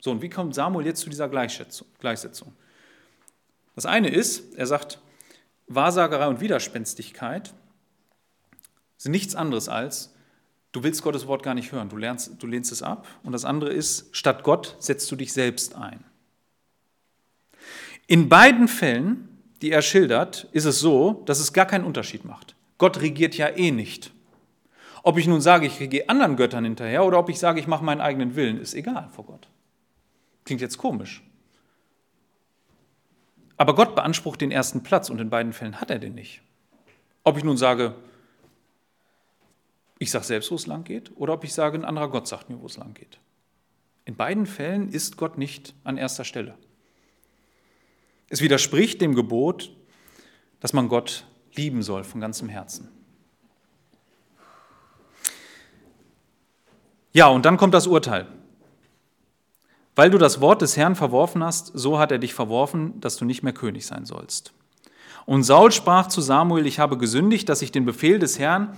[0.00, 2.52] So, und wie kommt Samuel jetzt zu dieser Gleichsetzung?
[3.74, 4.98] Das eine ist, er sagt,
[5.68, 7.54] Wahrsagerei und Widerspenstigkeit
[8.96, 10.12] sind nichts anderes als,
[10.72, 13.06] du willst Gottes Wort gar nicht hören, du, lernst, du lehnst es ab.
[13.22, 16.04] Und das andere ist, statt Gott setzt du dich selbst ein.
[18.06, 19.29] In beiden Fällen
[19.62, 22.54] die er schildert, ist es so, dass es gar keinen Unterschied macht.
[22.78, 24.12] Gott regiert ja eh nicht.
[25.02, 27.84] Ob ich nun sage, ich regiere anderen Göttern hinterher oder ob ich sage, ich mache
[27.84, 29.48] meinen eigenen Willen, ist egal vor Gott.
[30.44, 31.22] Klingt jetzt komisch.
[33.56, 36.40] Aber Gott beansprucht den ersten Platz und in beiden Fällen hat er den nicht.
[37.24, 37.94] Ob ich nun sage,
[39.98, 42.48] ich sage selbst, wo es lang geht, oder ob ich sage, ein anderer Gott sagt
[42.48, 43.18] mir, wo es lang geht.
[44.06, 46.54] In beiden Fällen ist Gott nicht an erster Stelle.
[48.30, 49.72] Es widerspricht dem Gebot,
[50.60, 52.88] dass man Gott lieben soll von ganzem Herzen.
[57.12, 58.28] Ja, und dann kommt das Urteil.
[59.96, 63.24] Weil du das Wort des Herrn verworfen hast, so hat er dich verworfen, dass du
[63.24, 64.52] nicht mehr König sein sollst.
[65.26, 68.76] Und Saul sprach zu Samuel, ich habe gesündigt, dass ich den Befehl des Herrn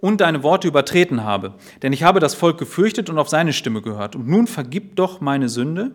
[0.00, 1.54] und deine Worte übertreten habe.
[1.82, 4.16] Denn ich habe das Volk gefürchtet und auf seine Stimme gehört.
[4.16, 5.94] Und nun vergib doch meine Sünde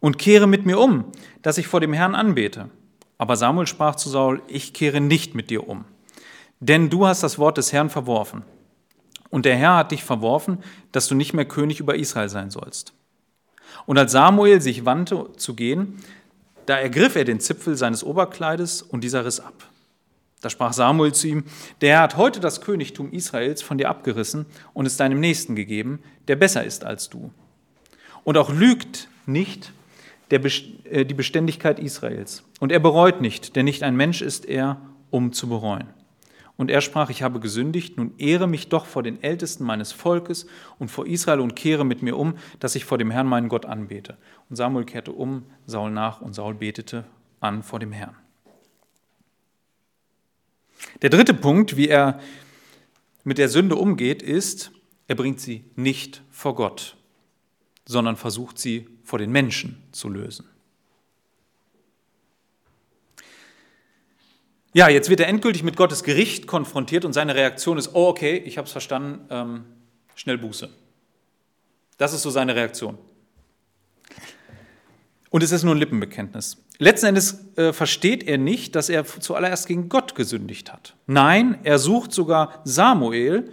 [0.00, 1.06] und kehre mit mir um,
[1.42, 2.70] dass ich vor dem Herrn anbete.
[3.18, 5.84] Aber Samuel sprach zu Saul, ich kehre nicht mit dir um,
[6.60, 8.42] denn du hast das Wort des Herrn verworfen.
[9.30, 10.58] Und der Herr hat dich verworfen,
[10.92, 12.94] dass du nicht mehr König über Israel sein sollst.
[13.86, 15.98] Und als Samuel sich wandte zu gehen,
[16.66, 19.68] da ergriff er den Zipfel seines Oberkleides und dieser riss ab.
[20.40, 21.44] Da sprach Samuel zu ihm,
[21.80, 26.00] der Herr hat heute das Königtum Israels von dir abgerissen und es deinem Nächsten gegeben,
[26.28, 27.32] der besser ist als du.
[28.24, 29.72] Und auch lügt nicht
[30.30, 30.40] der,
[30.84, 32.44] äh, die Beständigkeit Israels.
[32.60, 35.88] Und er bereut nicht, denn nicht ein Mensch ist er, um zu bereuen.
[36.56, 40.46] Und er sprach, ich habe gesündigt, nun ehre mich doch vor den Ältesten meines Volkes
[40.80, 43.64] und vor Israel und kehre mit mir um, dass ich vor dem Herrn meinen Gott
[43.64, 44.16] anbete.
[44.50, 47.04] Und Samuel kehrte um, Saul nach und Saul betete
[47.38, 48.16] an vor dem Herrn.
[51.00, 52.18] Der dritte Punkt, wie er
[53.22, 54.72] mit der Sünde umgeht, ist,
[55.06, 56.96] er bringt sie nicht vor Gott,
[57.86, 60.46] sondern versucht sie vor den Menschen zu lösen.
[64.74, 68.36] Ja, jetzt wird er endgültig mit Gottes Gericht konfrontiert und seine Reaktion ist, oh okay,
[68.36, 69.64] ich habe es verstanden, ähm,
[70.14, 70.68] schnell Buße.
[71.96, 72.98] Das ist so seine Reaktion.
[75.30, 76.62] Und es ist nur ein Lippenbekenntnis.
[76.76, 80.96] Letzten Endes äh, versteht er nicht, dass er zuallererst gegen Gott gesündigt hat.
[81.06, 83.50] Nein, er sucht sogar Samuel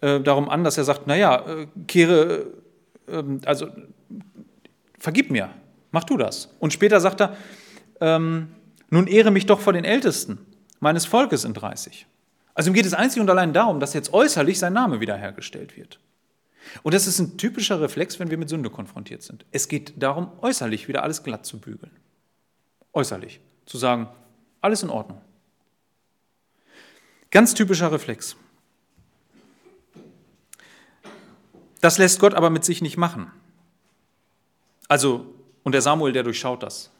[0.00, 2.46] äh, darum an, dass er sagt, naja, äh, kehre,
[3.06, 3.68] ähm, also
[5.02, 5.50] vergib mir,
[5.90, 6.48] mach du das.
[6.60, 7.36] Und später sagt er,
[8.00, 8.54] ähm,
[8.88, 10.38] nun ehre mich doch vor den Ältesten
[10.78, 12.06] meines Volkes in 30.
[12.54, 15.98] Also ihm geht es einzig und allein darum, dass jetzt äußerlich sein Name wiederhergestellt wird.
[16.84, 19.44] Und das ist ein typischer Reflex, wenn wir mit Sünde konfrontiert sind.
[19.50, 21.90] Es geht darum, äußerlich wieder alles glatt zu bügeln.
[22.92, 23.40] Äußerlich.
[23.66, 24.08] Zu sagen,
[24.60, 25.20] alles in Ordnung.
[27.32, 28.36] Ganz typischer Reflex.
[31.80, 33.32] Das lässt Gott aber mit sich nicht machen.
[34.88, 36.90] Also, und der Samuel, der durchschaut das.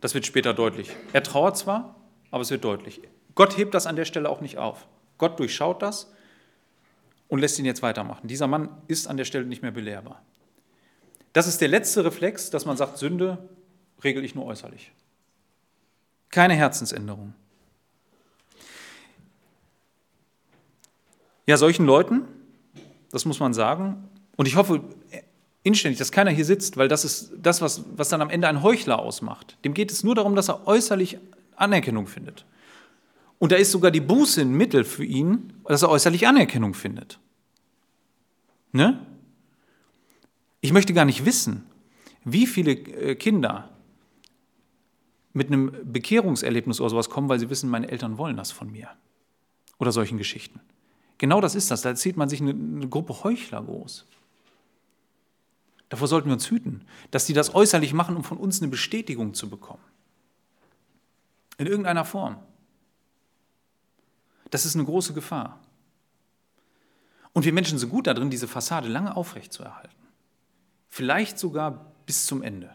[0.00, 0.90] Das wird später deutlich.
[1.12, 1.96] Er trauert zwar,
[2.30, 3.00] aber es wird deutlich.
[3.34, 4.86] Gott hebt das an der Stelle auch nicht auf.
[5.18, 6.12] Gott durchschaut das
[7.28, 8.28] und lässt ihn jetzt weitermachen.
[8.28, 10.22] Dieser Mann ist an der Stelle nicht mehr belehrbar.
[11.32, 13.48] Das ist der letzte Reflex, dass man sagt, Sünde
[14.02, 14.92] regel ich nur äußerlich.
[16.30, 17.34] Keine Herzensänderung.
[21.46, 22.22] Ja, solchen Leuten,
[23.10, 24.82] das muss man sagen, und ich hoffe
[25.64, 28.62] inständig, dass keiner hier sitzt, weil das ist das, was, was dann am Ende ein
[28.62, 29.58] Heuchler ausmacht.
[29.64, 31.18] Dem geht es nur darum, dass er äußerlich
[31.56, 32.44] Anerkennung findet.
[33.38, 37.18] Und da ist sogar die Buße ein Mittel für ihn, dass er äußerlich Anerkennung findet.
[38.72, 39.04] Ne?
[40.60, 41.66] Ich möchte gar nicht wissen,
[42.24, 43.70] wie viele äh, Kinder
[45.32, 48.88] mit einem Bekehrungserlebnis oder sowas kommen, weil sie wissen, meine Eltern wollen das von mir.
[49.78, 50.60] Oder solchen Geschichten.
[51.18, 51.82] Genau das ist das.
[51.82, 54.06] Da zieht man sich eine, eine Gruppe Heuchler groß.
[55.94, 59.32] Davor sollten wir uns hüten, dass die das äußerlich machen, um von uns eine Bestätigung
[59.32, 59.84] zu bekommen.
[61.56, 62.36] In irgendeiner Form.
[64.50, 65.60] Das ist eine große Gefahr.
[67.32, 69.94] Und wir Menschen sind gut darin, diese Fassade lange aufrechtzuerhalten.
[70.88, 72.74] Vielleicht sogar bis zum Ende.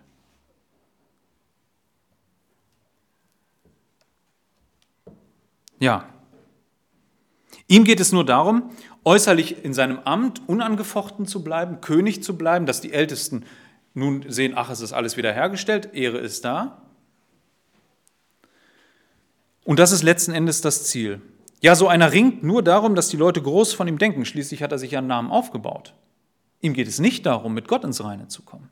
[5.82, 6.08] Ja.
[7.68, 8.72] Ihm geht es nur darum,
[9.10, 13.44] äußerlich in seinem Amt unangefochten zu bleiben, König zu bleiben, dass die Ältesten
[13.96, 16.84] nun sehen, ach, es ist alles wiederhergestellt, Ehre ist da.
[19.64, 21.22] Und das ist letzten Endes das Ziel.
[21.60, 24.26] Ja, so einer ringt nur darum, dass die Leute groß von ihm denken.
[24.26, 25.96] Schließlich hat er sich ja einen Namen aufgebaut.
[26.62, 28.70] Ihm geht es nicht darum, mit Gott ins Reine zu kommen.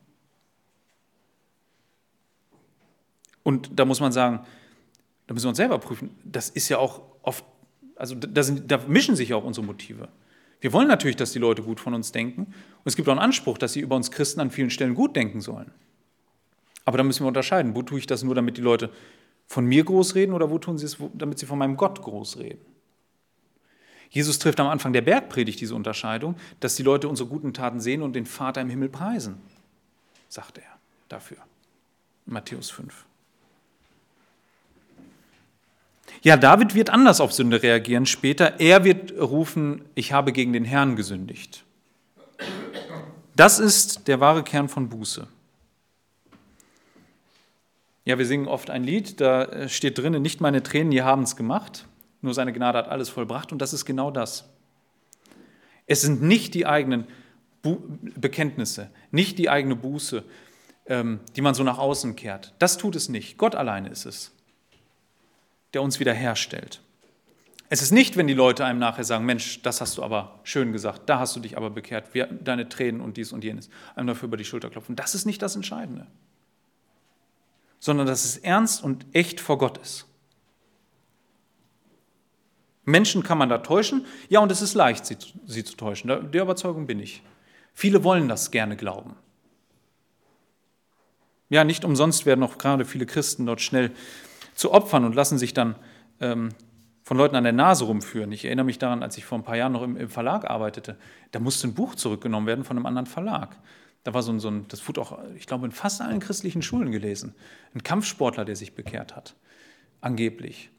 [3.41, 4.45] Und da muss man sagen,
[5.25, 6.15] da müssen wir uns selber prüfen.
[6.23, 7.43] Das ist ja auch oft,
[7.95, 10.09] also da, sind, da mischen sich ja auch unsere Motive.
[10.59, 12.41] Wir wollen natürlich, dass die Leute gut von uns denken.
[12.43, 15.15] Und es gibt auch einen Anspruch, dass sie über uns Christen an vielen Stellen gut
[15.15, 15.71] denken sollen.
[16.85, 17.75] Aber da müssen wir unterscheiden.
[17.75, 18.91] Wo tue ich das nur, damit die Leute
[19.47, 22.39] von mir groß reden oder wo tun sie es, damit sie von meinem Gott groß
[22.39, 22.65] reden?
[24.09, 28.01] Jesus trifft am Anfang der Bergpredigt diese Unterscheidung, dass die Leute unsere guten Taten sehen
[28.01, 29.41] und den Vater im Himmel preisen,
[30.29, 30.79] sagt er
[31.09, 31.37] dafür.
[32.25, 33.06] Matthäus 5.
[36.23, 38.59] Ja, David wird anders auf Sünde reagieren später.
[38.59, 41.63] Er wird rufen, ich habe gegen den Herrn gesündigt.
[43.35, 45.27] Das ist der wahre Kern von Buße.
[48.03, 51.35] Ja, wir singen oft ein Lied, da steht drinnen, nicht meine Tränen, die haben es
[51.35, 51.85] gemacht.
[52.21, 54.49] nur seine Gnade hat alles vollbracht und das ist genau das.
[55.85, 57.05] Es sind nicht die eigenen
[57.61, 57.79] Bu
[58.15, 60.23] Bekenntnisse, nicht die eigene Buße,
[60.85, 62.53] ähm, die man so nach außen kehrt.
[62.59, 63.37] Das tut es nicht.
[63.37, 64.33] Gott alleine ist es,
[65.73, 66.81] der uns wiederherstellt.
[67.69, 70.71] Es ist nicht, wenn die Leute einem nachher sagen, Mensch, das hast du aber schön
[70.71, 74.07] gesagt, da hast du dich aber bekehrt, wir, deine Tränen und dies und jenes, einem
[74.07, 74.95] dafür über die Schulter klopfen.
[74.95, 76.07] Das ist nicht das Entscheidende,
[77.79, 80.05] sondern dass es ernst und echt vor Gott ist.
[82.85, 86.31] Menschen kann man da täuschen, ja, und es ist leicht, sie, sie zu täuschen.
[86.31, 87.21] Der Überzeugung bin ich.
[87.73, 89.17] Viele wollen das gerne glauben.
[91.49, 93.91] Ja, nicht umsonst werden auch gerade viele Christen dort schnell
[94.57, 95.75] zu Opfern und lassen sich dann
[96.19, 96.49] ähm,
[97.03, 98.31] von Leuten an der Nase rumführen.
[98.31, 100.97] Ich erinnere mich daran, als ich vor ein paar Jahren noch im, im Verlag arbeitete,
[101.31, 103.55] da musste ein Buch zurückgenommen werden von einem anderen Verlag.
[104.03, 106.63] Da war so ein, so ein, das wurde auch, ich glaube, in fast allen christlichen
[106.63, 107.35] Schulen gelesen.
[107.75, 109.35] Ein Kampfsportler, der sich bekehrt hat,
[110.01, 110.71] angeblich.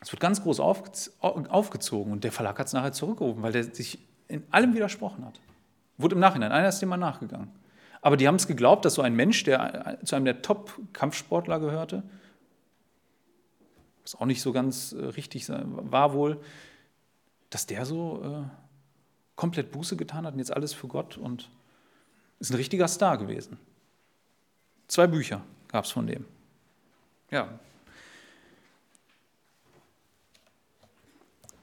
[0.00, 0.82] Es wird ganz groß auf,
[1.20, 3.98] aufgezogen und der Verlag hat es nachher zurückgerufen, weil der sich
[4.28, 5.40] in allem widersprochen hat.
[5.96, 7.50] Wurde im Nachhinein, einer ist dem mal nachgegangen.
[8.02, 12.02] Aber die haben es geglaubt, dass so ein Mensch, der zu einem der Top-Kampfsportler gehörte,
[14.08, 16.40] was auch nicht so ganz äh, richtig war wohl,
[17.50, 18.48] dass der so äh,
[19.36, 21.50] komplett Buße getan hat und jetzt alles für Gott und
[22.40, 23.58] ist ein richtiger Star gewesen.
[24.86, 26.24] Zwei Bücher gab es von dem.
[27.30, 27.58] Ja.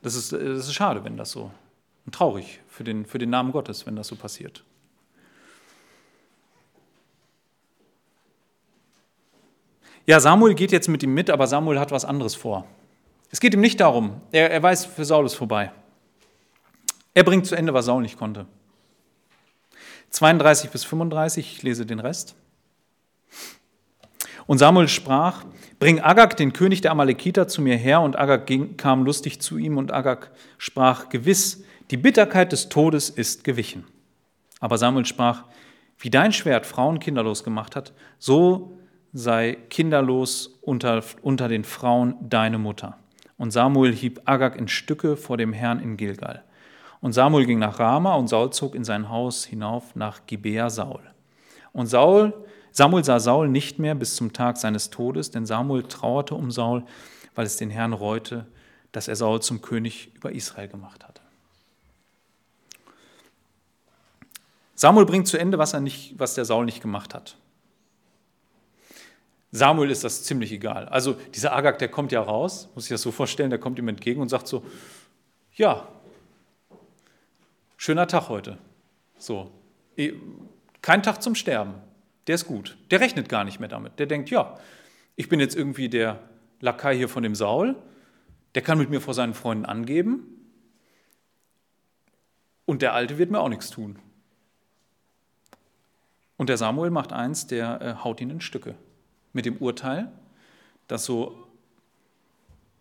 [0.03, 1.51] Das ist, äh, das ist schade, wenn das so,
[2.05, 4.63] und traurig für den, für den Namen Gottes, wenn das so passiert.
[10.07, 12.65] Ja, Samuel geht jetzt mit ihm mit, aber Samuel hat was anderes vor.
[13.31, 15.71] Es geht ihm nicht darum, er, er weiß, für Saul ist vorbei.
[17.13, 18.45] Er bringt zu Ende, was Saul nicht konnte.
[20.11, 22.35] 32 bis 35, ich lese den Rest.
[24.47, 25.43] Und Samuel sprach,
[25.79, 28.01] bring Agag, den König der Amalekiter, zu mir her.
[28.01, 33.09] Und Agag ging, kam lustig zu ihm und Agag sprach, gewiss, die Bitterkeit des Todes
[33.09, 33.85] ist gewichen.
[34.59, 35.43] Aber Samuel sprach,
[35.97, 38.77] wie dein Schwert Frauen kinderlos gemacht hat, so
[39.17, 42.97] sei kinderlos unter, unter den Frauen deine Mutter.
[43.37, 46.43] Und Samuel hieb Agag in Stücke vor dem Herrn in Gilgal.
[46.99, 50.99] Und Samuel ging nach Rama und Saul zog in sein Haus hinauf nach Gibea Saul.
[51.71, 52.33] Und Saul,
[52.71, 56.83] Samuel sah Saul nicht mehr bis zum Tag seines Todes, denn Samuel trauerte um Saul,
[57.35, 58.45] weil es den Herrn reute,
[58.91, 61.21] dass er Saul zum König über Israel gemacht hatte.
[64.75, 67.37] Samuel bringt zu Ende, was, er nicht, was der Saul nicht gemacht hat.
[69.55, 70.89] Samuel ist das ziemlich egal.
[70.89, 73.87] Also dieser Agag, der kommt ja raus, muss ich das so vorstellen, der kommt ihm
[73.87, 74.65] entgegen und sagt so,
[75.53, 75.87] ja,
[77.77, 78.57] schöner Tag heute.
[79.17, 79.51] So,
[80.81, 81.75] kein Tag zum Sterben,
[82.27, 82.77] der ist gut.
[82.91, 83.97] Der rechnet gar nicht mehr damit.
[83.97, 84.59] Der denkt, ja,
[85.15, 86.19] ich bin jetzt irgendwie der
[86.59, 87.77] Lakai hier von dem Saul,
[88.55, 90.27] der kann mit mir vor seinen Freunden angeben
[92.65, 93.99] und der Alte wird mir auch nichts tun.
[96.35, 98.75] Und der Samuel macht eins, der äh, haut ihn in Stücke
[99.35, 100.11] mit dem Urteil,
[100.87, 101.35] dass so,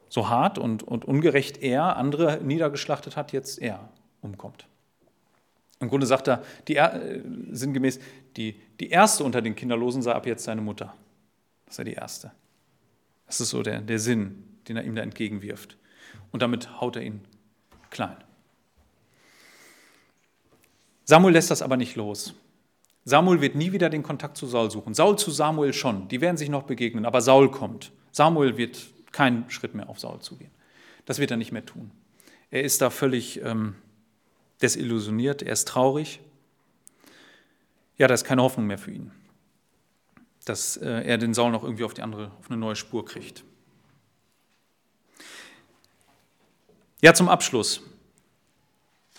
[0.08, 3.88] so hart und, und ungerecht er andere niedergeschlachtet hat, jetzt er
[4.22, 4.66] umkommt.
[5.80, 7.98] Im Grunde sagt er, die, äh, sinngemäß,
[8.36, 10.94] die, die erste unter den Kinderlosen sei ab jetzt seine Mutter.
[11.66, 12.30] Das sei die erste.
[13.26, 15.76] Das ist so der, der Sinn, den er ihm da entgegenwirft.
[16.30, 17.20] Und damit haut er ihn
[17.90, 18.16] klein.
[21.04, 22.34] Samuel lässt das aber nicht los.
[23.04, 24.94] Samuel wird nie wieder den Kontakt zu Saul suchen.
[24.94, 26.08] Saul zu Samuel schon.
[26.08, 27.92] Die werden sich noch begegnen, aber Saul kommt.
[28.12, 28.78] Samuel wird
[29.12, 30.50] keinen Schritt mehr auf Saul zugehen.
[31.04, 31.90] Das wird er nicht mehr tun.
[32.50, 33.74] Er ist da völlig ähm,
[34.62, 36.20] desillusioniert, er ist traurig.
[37.98, 39.12] Ja, da ist keine Hoffnung mehr für ihn,
[40.44, 43.44] dass äh, er den Saul noch irgendwie auf, die andere, auf eine neue Spur kriegt.
[47.02, 47.82] Ja, zum Abschluss.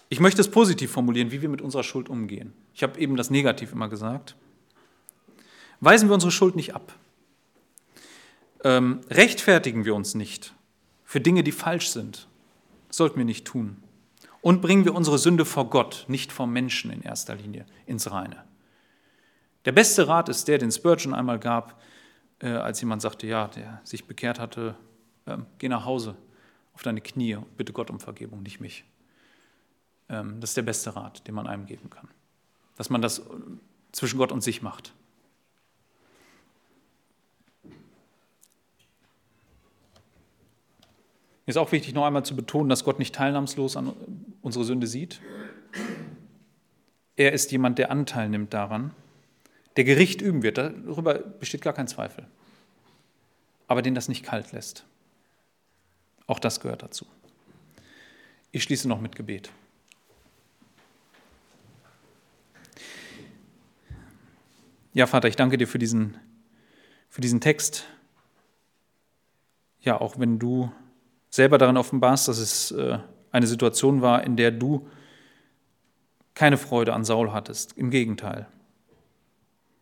[0.09, 2.53] Ich möchte es positiv formulieren, wie wir mit unserer Schuld umgehen.
[2.73, 4.35] Ich habe eben das Negativ immer gesagt.
[5.79, 6.93] Weisen wir unsere Schuld nicht ab.
[8.63, 10.53] Ähm, rechtfertigen wir uns nicht
[11.03, 12.27] für Dinge, die falsch sind.
[12.87, 13.77] Das sollten wir nicht tun.
[14.41, 18.43] Und bringen wir unsere Sünde vor Gott, nicht vor Menschen in erster Linie, ins Reine.
[19.65, 21.81] Der beste Rat ist der, den Spurgeon einmal gab,
[22.39, 24.75] äh, als jemand sagte, ja, der sich bekehrt hatte,
[25.25, 26.15] äh, geh nach Hause
[26.73, 28.83] auf deine Knie und bitte Gott um Vergebung, nicht mich.
[30.09, 32.07] Ähm, das ist der beste Rat, den man einem geben kann.
[32.77, 33.21] Dass man das
[33.91, 34.93] zwischen Gott und sich macht.
[41.45, 43.93] Mir ist auch wichtig, noch einmal zu betonen, dass Gott nicht teilnahmslos an
[44.41, 45.21] unsere Sünde sieht.
[47.15, 48.91] Er ist jemand, der Anteil nimmt daran,
[49.77, 50.57] der Gericht üben wird.
[50.57, 52.25] Darüber besteht gar kein Zweifel.
[53.67, 54.85] Aber den das nicht kalt lässt.
[56.27, 57.05] Auch das gehört dazu.
[58.51, 59.51] Ich schließe noch mit Gebet.
[64.95, 66.15] Ja, Vater, ich danke dir für diesen,
[67.09, 67.83] für diesen Text.
[69.81, 70.71] Ja, auch wenn du
[71.29, 74.87] selber darin offenbarst, dass es äh, eine Situation war, in der du
[76.33, 77.77] keine Freude an Saul hattest.
[77.77, 78.47] Im Gegenteil.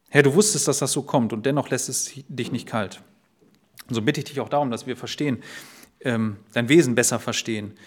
[0.09, 3.03] Herr, du wusstest, dass das so kommt und dennoch lässt es dich nicht kalt.
[3.87, 5.43] Und so bitte ich dich auch darum, dass wir verstehen,
[5.99, 7.77] ähm, dein Wesen besser verstehen.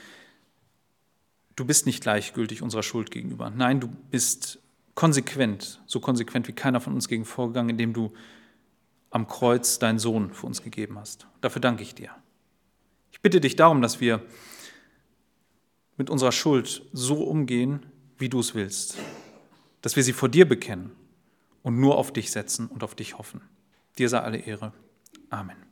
[1.56, 3.50] Du bist nicht gleichgültig unserer Schuld gegenüber.
[3.50, 4.60] Nein, du bist
[4.96, 8.12] konsequent, so konsequent wie keiner von uns gegen vorgegangen, indem du
[9.10, 11.28] am Kreuz deinen Sohn für uns gegeben hast.
[11.40, 12.10] Dafür danke ich dir.
[13.12, 14.22] Ich bitte dich darum, dass wir
[15.96, 17.86] mit unserer Schuld so umgehen,
[18.18, 18.98] wie du es willst.
[19.82, 20.90] Dass wir sie vor dir bekennen
[21.62, 23.42] und nur auf dich setzen und auf dich hoffen.
[23.98, 24.72] Dir sei alle Ehre.
[25.30, 25.65] Amen.